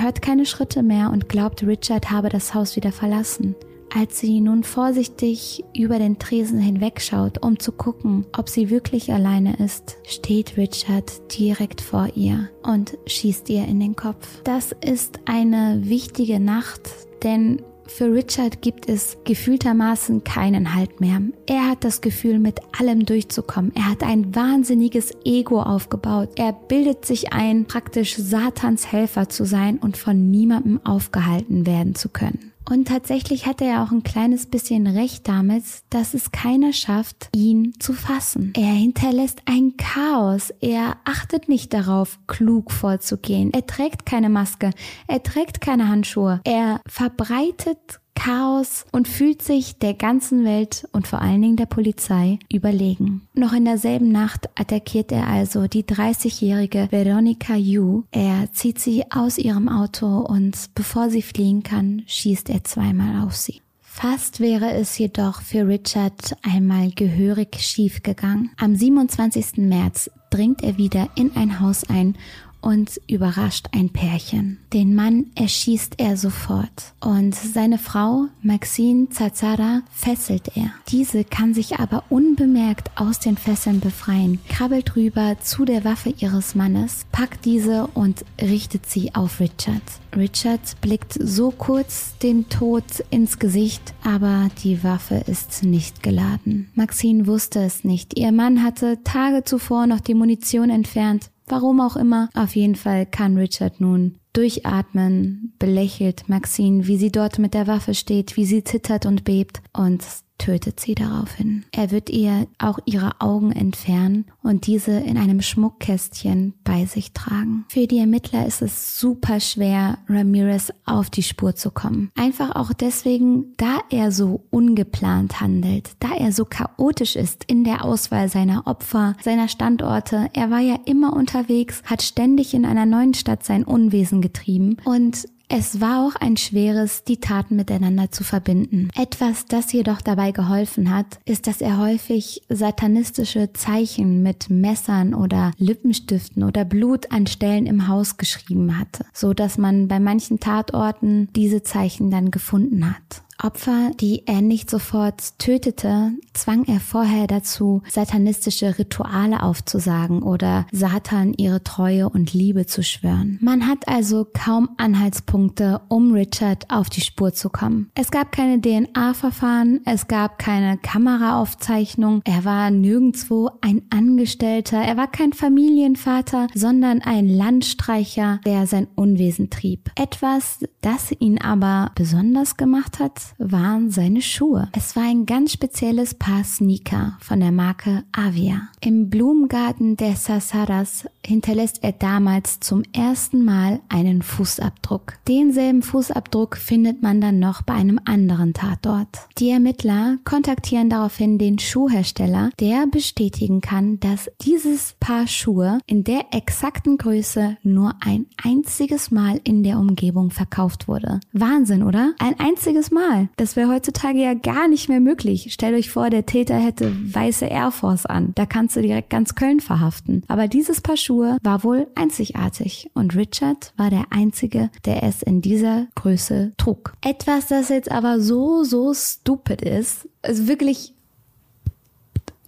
hört 0.00 0.22
keine 0.22 0.46
Schritte 0.46 0.82
mehr 0.82 1.10
und 1.10 1.28
glaubt, 1.28 1.62
Richard 1.62 2.10
habe 2.10 2.30
das 2.30 2.54
Haus 2.54 2.74
wieder 2.74 2.92
verlassen. 2.92 3.54
Als 3.94 4.20
sie 4.20 4.40
nun 4.40 4.64
vorsichtig 4.64 5.64
über 5.74 5.98
den 5.98 6.18
Tresen 6.18 6.58
hinwegschaut, 6.58 7.42
um 7.42 7.58
zu 7.58 7.72
gucken, 7.72 8.26
ob 8.36 8.48
sie 8.48 8.70
wirklich 8.70 9.12
alleine 9.12 9.56
ist, 9.56 9.96
steht 10.06 10.56
Richard 10.56 11.38
direkt 11.38 11.80
vor 11.80 12.08
ihr 12.14 12.50
und 12.62 12.98
schießt 13.06 13.48
ihr 13.48 13.64
in 13.64 13.80
den 13.80 13.96
Kopf. 13.96 14.42
Das 14.44 14.72
ist 14.84 15.20
eine 15.24 15.80
wichtige 15.84 16.38
Nacht, 16.38 16.82
denn 17.22 17.62
für 17.88 18.12
Richard 18.12 18.60
gibt 18.60 18.88
es 18.88 19.16
gefühltermaßen 19.24 20.22
keinen 20.22 20.74
Halt 20.74 21.00
mehr. 21.00 21.22
Er 21.46 21.68
hat 21.68 21.84
das 21.84 22.02
Gefühl, 22.02 22.38
mit 22.38 22.60
allem 22.78 23.06
durchzukommen. 23.06 23.72
Er 23.74 23.90
hat 23.90 24.02
ein 24.02 24.34
wahnsinniges 24.34 25.12
Ego 25.24 25.62
aufgebaut. 25.62 26.30
Er 26.36 26.52
bildet 26.52 27.06
sich 27.06 27.32
ein, 27.32 27.64
praktisch 27.64 28.14
Satans 28.16 28.92
Helfer 28.92 29.30
zu 29.30 29.46
sein 29.46 29.78
und 29.78 29.96
von 29.96 30.30
niemandem 30.30 30.84
aufgehalten 30.84 31.66
werden 31.66 31.94
zu 31.94 32.10
können. 32.10 32.52
Und 32.70 32.88
tatsächlich 32.88 33.46
hat 33.46 33.62
er 33.62 33.82
auch 33.82 33.92
ein 33.92 34.02
kleines 34.02 34.46
bisschen 34.46 34.86
recht 34.86 35.26
damit, 35.26 35.64
dass 35.88 36.12
es 36.12 36.32
keiner 36.32 36.74
schafft, 36.74 37.30
ihn 37.34 37.72
zu 37.78 37.94
fassen. 37.94 38.52
Er 38.56 38.72
hinterlässt 38.72 39.40
ein 39.46 39.74
Chaos. 39.78 40.52
Er 40.60 40.96
achtet 41.04 41.48
nicht 41.48 41.72
darauf, 41.72 42.18
klug 42.26 42.70
vorzugehen. 42.70 43.52
Er 43.54 43.66
trägt 43.66 44.04
keine 44.04 44.28
Maske. 44.28 44.72
Er 45.06 45.22
trägt 45.22 45.62
keine 45.62 45.88
Handschuhe. 45.88 46.40
Er 46.44 46.82
verbreitet 46.86 48.00
Chaos 48.18 48.84
und 48.92 49.06
fühlt 49.08 49.42
sich 49.42 49.78
der 49.78 49.94
ganzen 49.94 50.44
Welt 50.44 50.88
und 50.92 51.06
vor 51.06 51.22
allen 51.22 51.40
Dingen 51.40 51.56
der 51.56 51.66
Polizei 51.66 52.38
überlegen. 52.52 53.22
Noch 53.34 53.52
in 53.52 53.64
derselben 53.64 54.10
Nacht 54.10 54.48
attackiert 54.54 55.12
er 55.12 55.28
also 55.28 55.66
die 55.68 55.84
30-jährige 55.84 56.88
Veronica 56.90 57.54
Yu. 57.54 58.02
Er 58.10 58.52
zieht 58.52 58.80
sie 58.80 59.04
aus 59.10 59.38
ihrem 59.38 59.68
Auto 59.68 60.18
und 60.18 60.74
bevor 60.74 61.10
sie 61.10 61.22
fliehen 61.22 61.62
kann, 61.62 62.02
schießt 62.06 62.50
er 62.50 62.64
zweimal 62.64 63.24
auf 63.24 63.36
sie. 63.36 63.62
Fast 63.80 64.38
wäre 64.38 64.74
es 64.74 64.96
jedoch 64.96 65.42
für 65.42 65.66
Richard 65.66 66.36
einmal 66.42 66.92
gehörig 66.92 67.56
schief 67.58 68.04
gegangen. 68.04 68.52
Am 68.56 68.76
27. 68.76 69.56
März 69.56 70.08
dringt 70.30 70.62
er 70.62 70.76
wieder 70.76 71.08
in 71.16 71.34
ein 71.34 71.58
Haus 71.58 71.82
ein 71.82 72.16
und 72.60 73.00
überrascht 73.06 73.68
ein 73.72 73.90
Pärchen. 73.90 74.58
Den 74.72 74.94
Mann 74.94 75.26
erschießt 75.34 75.94
er 75.98 76.16
sofort 76.16 76.92
und 77.00 77.34
seine 77.34 77.78
Frau 77.78 78.26
Maxine 78.42 79.08
Zazara 79.10 79.82
fesselt 79.90 80.56
er. 80.56 80.70
Diese 80.88 81.24
kann 81.24 81.54
sich 81.54 81.78
aber 81.78 82.04
unbemerkt 82.08 82.90
aus 82.96 83.18
den 83.20 83.36
Fesseln 83.36 83.80
befreien, 83.80 84.38
krabbelt 84.48 84.96
rüber 84.96 85.36
zu 85.40 85.64
der 85.64 85.84
Waffe 85.84 86.14
ihres 86.18 86.54
Mannes, 86.54 87.06
packt 87.12 87.44
diese 87.44 87.86
und 87.88 88.24
richtet 88.40 88.86
sie 88.86 89.14
auf 89.14 89.40
Richard. 89.40 89.82
Richard 90.16 90.80
blickt 90.80 91.18
so 91.20 91.50
kurz 91.50 92.16
den 92.18 92.48
Tod 92.48 92.84
ins 93.10 93.38
Gesicht, 93.38 93.94
aber 94.02 94.48
die 94.62 94.82
Waffe 94.82 95.22
ist 95.26 95.62
nicht 95.62 96.02
geladen. 96.02 96.70
Maxine 96.74 97.26
wusste 97.26 97.60
es 97.60 97.84
nicht. 97.84 98.18
Ihr 98.18 98.32
Mann 98.32 98.62
hatte 98.62 99.02
Tage 99.04 99.44
zuvor 99.44 99.86
noch 99.86 100.00
die 100.00 100.14
Munition 100.14 100.70
entfernt 100.70 101.30
Warum 101.48 101.80
auch 101.80 101.96
immer. 101.96 102.28
Auf 102.34 102.56
jeden 102.56 102.74
Fall 102.74 103.06
kann 103.06 103.36
Richard 103.36 103.80
nun 103.80 104.18
durchatmen, 104.32 105.54
belächelt 105.58 106.28
Maxine, 106.28 106.86
wie 106.86 106.96
sie 106.96 107.10
dort 107.10 107.38
mit 107.38 107.54
der 107.54 107.66
Waffe 107.66 107.94
steht, 107.94 108.36
wie 108.36 108.44
sie 108.44 108.62
zittert 108.64 109.06
und 109.06 109.24
bebt 109.24 109.62
und 109.72 110.04
tötet 110.38 110.80
sie 110.80 110.94
daraufhin. 110.94 111.64
Er 111.72 111.90
wird 111.90 112.10
ihr 112.10 112.46
auch 112.58 112.78
ihre 112.84 113.20
Augen 113.20 113.52
entfernen 113.52 114.26
und 114.42 114.66
diese 114.66 114.92
in 114.92 115.18
einem 115.18 115.42
Schmuckkästchen 115.42 116.54
bei 116.64 116.86
sich 116.86 117.12
tragen. 117.12 117.66
Für 117.68 117.86
die 117.86 117.98
Ermittler 117.98 118.46
ist 118.46 118.62
es 118.62 118.98
super 118.98 119.40
schwer, 119.40 119.98
Ramirez 120.08 120.72
auf 120.86 121.10
die 121.10 121.22
Spur 121.22 121.54
zu 121.54 121.70
kommen. 121.70 122.10
Einfach 122.16 122.54
auch 122.54 122.72
deswegen, 122.72 123.54
da 123.56 123.80
er 123.90 124.12
so 124.12 124.44
ungeplant 124.50 125.40
handelt, 125.40 125.90
da 126.00 126.14
er 126.14 126.32
so 126.32 126.44
chaotisch 126.44 127.16
ist 127.16 127.44
in 127.44 127.64
der 127.64 127.84
Auswahl 127.84 128.28
seiner 128.28 128.66
Opfer, 128.66 129.16
seiner 129.22 129.48
Standorte. 129.48 130.30
Er 130.32 130.50
war 130.50 130.60
ja 130.60 130.78
immer 130.84 131.14
unterwegs, 131.14 131.82
hat 131.84 132.02
ständig 132.02 132.54
in 132.54 132.64
einer 132.64 132.86
neuen 132.86 133.14
Stadt 133.14 133.44
sein 133.44 133.64
Unwesen 133.64 134.22
getrieben 134.22 134.76
und 134.84 135.28
es 135.48 135.80
war 135.80 136.06
auch 136.06 136.14
ein 136.16 136.36
schweres, 136.36 137.04
die 137.04 137.20
Taten 137.20 137.56
miteinander 137.56 138.10
zu 138.10 138.22
verbinden. 138.22 138.90
Etwas, 138.94 139.46
das 139.46 139.72
jedoch 139.72 140.02
dabei 140.02 140.32
geholfen 140.32 140.94
hat, 140.94 141.18
ist, 141.24 141.46
dass 141.46 141.60
er 141.62 141.78
häufig 141.78 142.42
satanistische 142.48 143.52
Zeichen 143.54 144.22
mit 144.22 144.50
Messern 144.50 145.14
oder 145.14 145.52
Lippenstiften 145.56 146.42
oder 146.44 146.64
Blut 146.64 147.10
an 147.10 147.26
Stellen 147.26 147.66
im 147.66 147.88
Haus 147.88 148.18
geschrieben 148.18 148.78
hatte, 148.78 149.06
so 149.14 149.32
dass 149.32 149.56
man 149.56 149.88
bei 149.88 150.00
manchen 150.00 150.38
Tatorten 150.38 151.28
diese 151.34 151.62
Zeichen 151.62 152.10
dann 152.10 152.30
gefunden 152.30 152.90
hat. 152.90 153.22
Opfer, 153.42 153.92
die 154.00 154.26
er 154.26 154.42
nicht 154.42 154.68
sofort 154.68 155.38
tötete, 155.38 156.12
zwang 156.34 156.64
er 156.64 156.80
vorher 156.80 157.28
dazu, 157.28 157.82
satanistische 157.88 158.78
Rituale 158.78 159.42
aufzusagen 159.42 160.22
oder 160.22 160.66
Satan 160.72 161.34
ihre 161.34 161.62
Treue 161.62 162.08
und 162.08 162.32
Liebe 162.32 162.66
zu 162.66 162.82
schwören. 162.82 163.38
Man 163.40 163.68
hat 163.68 163.86
also 163.86 164.26
kaum 164.32 164.70
Anhaltspunkte, 164.76 165.80
um 165.88 166.12
Richard 166.12 166.68
auf 166.70 166.90
die 166.90 167.00
Spur 167.00 167.32
zu 167.32 167.48
kommen. 167.48 167.90
Es 167.94 168.10
gab 168.10 168.32
keine 168.32 168.60
DNA-Verfahren, 168.60 169.82
es 169.84 170.08
gab 170.08 170.38
keine 170.38 170.76
Kameraaufzeichnung, 170.78 172.22
er 172.24 172.44
war 172.44 172.70
nirgendwo 172.70 173.50
ein 173.60 173.82
Angestellter, 173.90 174.78
er 174.78 174.96
war 174.96 175.10
kein 175.10 175.32
Familienvater, 175.32 176.48
sondern 176.54 177.02
ein 177.02 177.28
Landstreicher, 177.28 178.40
der 178.44 178.66
sein 178.66 178.88
Unwesen 178.96 179.50
trieb. 179.50 179.90
Etwas, 179.94 180.60
das 180.80 181.12
ihn 181.18 181.40
aber 181.40 181.92
besonders 181.94 182.56
gemacht 182.56 182.98
hat, 182.98 183.27
waren 183.38 183.90
seine 183.90 184.22
Schuhe. 184.22 184.68
Es 184.72 184.96
war 184.96 185.04
ein 185.04 185.26
ganz 185.26 185.52
spezielles 185.52 186.14
Paar 186.14 186.44
Sneaker 186.44 187.16
von 187.20 187.40
der 187.40 187.52
Marke 187.52 188.04
Avia. 188.12 188.68
Im 188.80 189.10
Blumengarten 189.10 189.96
der 189.96 190.16
Sasaras 190.16 191.06
hinterlässt 191.24 191.82
er 191.82 191.92
damals 191.92 192.60
zum 192.60 192.82
ersten 192.92 193.44
Mal 193.44 193.80
einen 193.88 194.22
Fußabdruck. 194.22 195.14
Denselben 195.26 195.82
Fußabdruck 195.82 196.56
findet 196.56 197.02
man 197.02 197.20
dann 197.20 197.38
noch 197.38 197.62
bei 197.62 197.74
einem 197.74 198.00
anderen 198.04 198.54
Tatort. 198.54 199.08
Die 199.38 199.50
Ermittler 199.50 200.18
kontaktieren 200.24 200.88
daraufhin 200.88 201.38
den 201.38 201.58
Schuhhersteller, 201.58 202.50
der 202.60 202.86
bestätigen 202.86 203.60
kann, 203.60 204.00
dass 204.00 204.30
dieses 204.40 204.94
Paar 205.00 205.26
Schuhe 205.26 205.80
in 205.86 206.04
der 206.04 206.26
exakten 206.32 206.98
Größe 206.98 207.56
nur 207.62 207.94
ein 208.00 208.26
einziges 208.42 209.10
Mal 209.10 209.40
in 209.44 209.62
der 209.62 209.78
Umgebung 209.78 210.30
verkauft 210.30 210.88
wurde. 210.88 211.20
Wahnsinn, 211.32 211.82
oder? 211.82 212.14
Ein 212.18 212.38
einziges 212.38 212.90
Mal. 212.90 213.17
Mal. 213.18 213.28
Das 213.36 213.56
wäre 213.56 213.70
heutzutage 213.70 214.18
ja 214.18 214.34
gar 214.34 214.68
nicht 214.68 214.88
mehr 214.88 215.00
möglich. 215.00 215.52
Stellt 215.52 215.76
euch 215.76 215.90
vor, 215.90 216.10
der 216.10 216.26
Täter 216.26 216.56
hätte 216.56 216.92
weiße 217.14 217.46
Air 217.46 217.70
Force 217.70 218.06
an. 218.06 218.32
Da 218.34 218.46
kannst 218.46 218.76
du 218.76 218.82
direkt 218.82 219.10
ganz 219.10 219.34
Köln 219.34 219.60
verhaften. 219.60 220.22
Aber 220.28 220.48
dieses 220.48 220.80
Paar 220.80 220.96
Schuhe 220.96 221.38
war 221.42 221.64
wohl 221.64 221.86
einzigartig 221.94 222.90
und 222.94 223.16
Richard 223.16 223.72
war 223.76 223.90
der 223.90 224.06
Einzige, 224.10 224.70
der 224.84 225.02
es 225.02 225.22
in 225.22 225.42
dieser 225.42 225.86
Größe 225.94 226.52
trug. 226.56 226.94
Etwas, 227.02 227.46
das 227.48 227.68
jetzt 227.68 227.90
aber 227.90 228.20
so, 228.20 228.64
so 228.64 228.94
stupid 228.94 229.62
ist, 229.62 230.08
ist 230.22 230.48
wirklich 230.48 230.94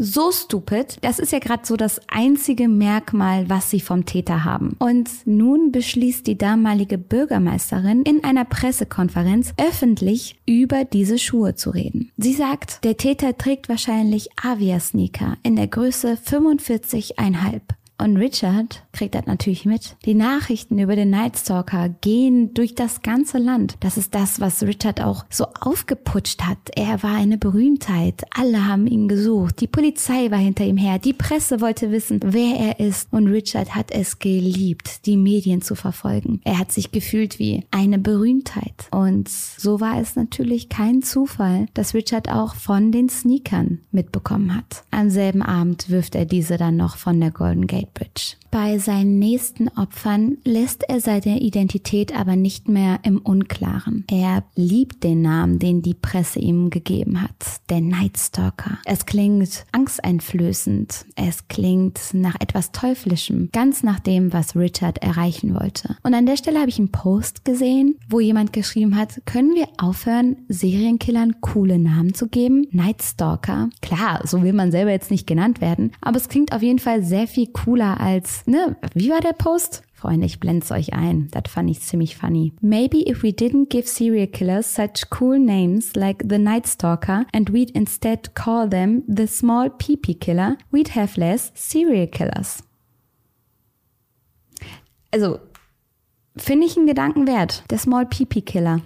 so 0.00 0.32
stupid. 0.32 0.96
Das 1.02 1.18
ist 1.18 1.30
ja 1.30 1.38
gerade 1.38 1.66
so 1.66 1.76
das 1.76 2.00
einzige 2.08 2.68
Merkmal, 2.68 3.48
was 3.48 3.70
sie 3.70 3.80
vom 3.80 4.06
Täter 4.06 4.44
haben. 4.44 4.74
Und 4.78 5.10
nun 5.26 5.70
beschließt 5.72 6.26
die 6.26 6.38
damalige 6.38 6.96
Bürgermeisterin 6.96 8.02
in 8.02 8.24
einer 8.24 8.46
Pressekonferenz 8.46 9.52
öffentlich 9.58 10.40
über 10.46 10.84
diese 10.84 11.18
Schuhe 11.18 11.54
zu 11.54 11.70
reden. 11.70 12.10
Sie 12.16 12.32
sagt, 12.32 12.82
der 12.82 12.96
Täter 12.96 13.36
trägt 13.36 13.68
wahrscheinlich 13.68 14.30
Avia-Sneaker 14.42 15.36
in 15.42 15.56
der 15.56 15.68
Größe 15.68 16.14
45,5. 16.14 17.60
Und 18.00 18.16
Richard 18.16 18.82
kriegt 18.92 19.14
das 19.14 19.26
natürlich 19.26 19.66
mit. 19.66 19.96
Die 20.06 20.14
Nachrichten 20.14 20.78
über 20.78 20.96
den 20.96 21.10
Night 21.10 21.36
Stalker 21.36 21.90
gehen 21.90 22.54
durch 22.54 22.74
das 22.74 23.02
ganze 23.02 23.36
Land. 23.36 23.76
Das 23.80 23.98
ist 23.98 24.14
das, 24.14 24.40
was 24.40 24.62
Richard 24.62 25.02
auch 25.02 25.26
so 25.28 25.44
aufgeputscht 25.60 26.42
hat. 26.42 26.56
Er 26.74 27.02
war 27.02 27.14
eine 27.14 27.36
Berühmtheit. 27.36 28.24
Alle 28.34 28.66
haben 28.66 28.86
ihn 28.86 29.06
gesucht. 29.06 29.60
Die 29.60 29.66
Polizei 29.66 30.30
war 30.30 30.38
hinter 30.38 30.64
ihm 30.64 30.78
her. 30.78 30.98
Die 30.98 31.12
Presse 31.12 31.60
wollte 31.60 31.90
wissen, 31.90 32.20
wer 32.24 32.56
er 32.56 32.80
ist. 32.80 33.12
Und 33.12 33.26
Richard 33.26 33.74
hat 33.74 33.90
es 33.90 34.18
geliebt, 34.18 35.04
die 35.04 35.18
Medien 35.18 35.60
zu 35.60 35.74
verfolgen. 35.74 36.40
Er 36.44 36.58
hat 36.58 36.72
sich 36.72 36.92
gefühlt 36.92 37.38
wie 37.38 37.66
eine 37.70 37.98
Berühmtheit. 37.98 38.88
Und 38.92 39.28
so 39.28 39.78
war 39.80 40.00
es 40.00 40.16
natürlich 40.16 40.70
kein 40.70 41.02
Zufall, 41.02 41.66
dass 41.74 41.92
Richard 41.92 42.30
auch 42.30 42.54
von 42.54 42.92
den 42.92 43.10
Sneakern 43.10 43.80
mitbekommen 43.92 44.56
hat. 44.56 44.84
Am 44.90 45.10
selben 45.10 45.42
Abend 45.42 45.90
wirft 45.90 46.14
er 46.14 46.24
diese 46.24 46.56
dann 46.56 46.78
noch 46.78 46.96
von 46.96 47.20
der 47.20 47.30
Golden 47.30 47.66
Gate 47.66 47.89
but 47.94 48.36
Bei 48.50 48.78
seinen 48.78 49.20
nächsten 49.20 49.68
Opfern 49.68 50.38
lässt 50.44 50.82
er 50.88 51.00
seine 51.00 51.40
Identität 51.40 52.18
aber 52.18 52.34
nicht 52.34 52.68
mehr 52.68 52.98
im 53.04 53.18
Unklaren. 53.18 54.04
Er 54.10 54.42
liebt 54.56 55.04
den 55.04 55.22
Namen, 55.22 55.60
den 55.60 55.82
die 55.82 55.94
Presse 55.94 56.40
ihm 56.40 56.68
gegeben 56.70 57.22
hat, 57.22 57.60
der 57.68 57.80
Night 57.80 58.18
Stalker. 58.18 58.78
Es 58.86 59.06
klingt 59.06 59.66
angsteinflößend, 59.70 61.06
es 61.14 61.46
klingt 61.46 62.00
nach 62.12 62.34
etwas 62.40 62.72
Teuflischem, 62.72 63.50
ganz 63.52 63.84
nach 63.84 64.00
dem, 64.00 64.32
was 64.32 64.56
Richard 64.56 64.98
erreichen 64.98 65.54
wollte. 65.54 65.96
Und 66.02 66.14
an 66.14 66.26
der 66.26 66.36
Stelle 66.36 66.58
habe 66.58 66.70
ich 66.70 66.78
einen 66.78 66.90
Post 66.90 67.44
gesehen, 67.44 67.98
wo 68.08 68.18
jemand 68.18 68.52
geschrieben 68.52 68.96
hat, 68.96 69.22
können 69.26 69.54
wir 69.54 69.68
aufhören, 69.78 70.38
Serienkillern 70.48 71.40
coole 71.40 71.78
Namen 71.78 72.14
zu 72.14 72.26
geben? 72.26 72.66
Night 72.72 73.00
Stalker. 73.00 73.70
Klar, 73.80 74.22
so 74.26 74.42
will 74.42 74.54
man 74.54 74.72
selber 74.72 74.90
jetzt 74.90 75.12
nicht 75.12 75.28
genannt 75.28 75.60
werden, 75.60 75.92
aber 76.00 76.16
es 76.16 76.28
klingt 76.28 76.52
auf 76.52 76.62
jeden 76.62 76.80
Fall 76.80 77.04
sehr 77.04 77.28
viel 77.28 77.46
cooler 77.46 78.00
als 78.00 78.39
ne, 78.46 78.76
wie 78.94 79.10
war 79.10 79.20
der 79.20 79.32
Post? 79.32 79.82
Freunde, 79.92 80.26
ich 80.26 80.40
blend's 80.40 80.70
euch 80.70 80.94
ein. 80.94 81.28
Das 81.30 81.52
fand 81.52 81.70
ich 81.70 81.80
ziemlich 81.80 82.16
funny. 82.16 82.52
Maybe 82.60 83.08
if 83.08 83.22
we 83.22 83.28
didn't 83.28 83.68
give 83.68 83.86
serial 83.86 84.26
killers 84.26 84.74
such 84.74 85.10
cool 85.10 85.38
names 85.38 85.94
like 85.94 86.24
the 86.26 86.38
Night 86.38 86.66
Stalker 86.66 87.26
and 87.32 87.52
we'd 87.52 87.70
instead 87.72 88.34
call 88.34 88.68
them 88.68 89.02
the 89.06 89.26
small 89.26 89.68
PP 89.68 90.18
killer, 90.20 90.56
we'd 90.72 90.94
have 90.94 91.20
less 91.20 91.52
serial 91.54 92.06
killers. 92.06 92.62
Also, 95.12 95.40
finde 96.36 96.66
ich 96.66 96.76
einen 96.76 96.86
Gedanken 96.86 97.26
wert. 97.26 97.64
Der 97.70 97.78
Small 97.78 98.06
PP 98.06 98.42
Killer. 98.42 98.80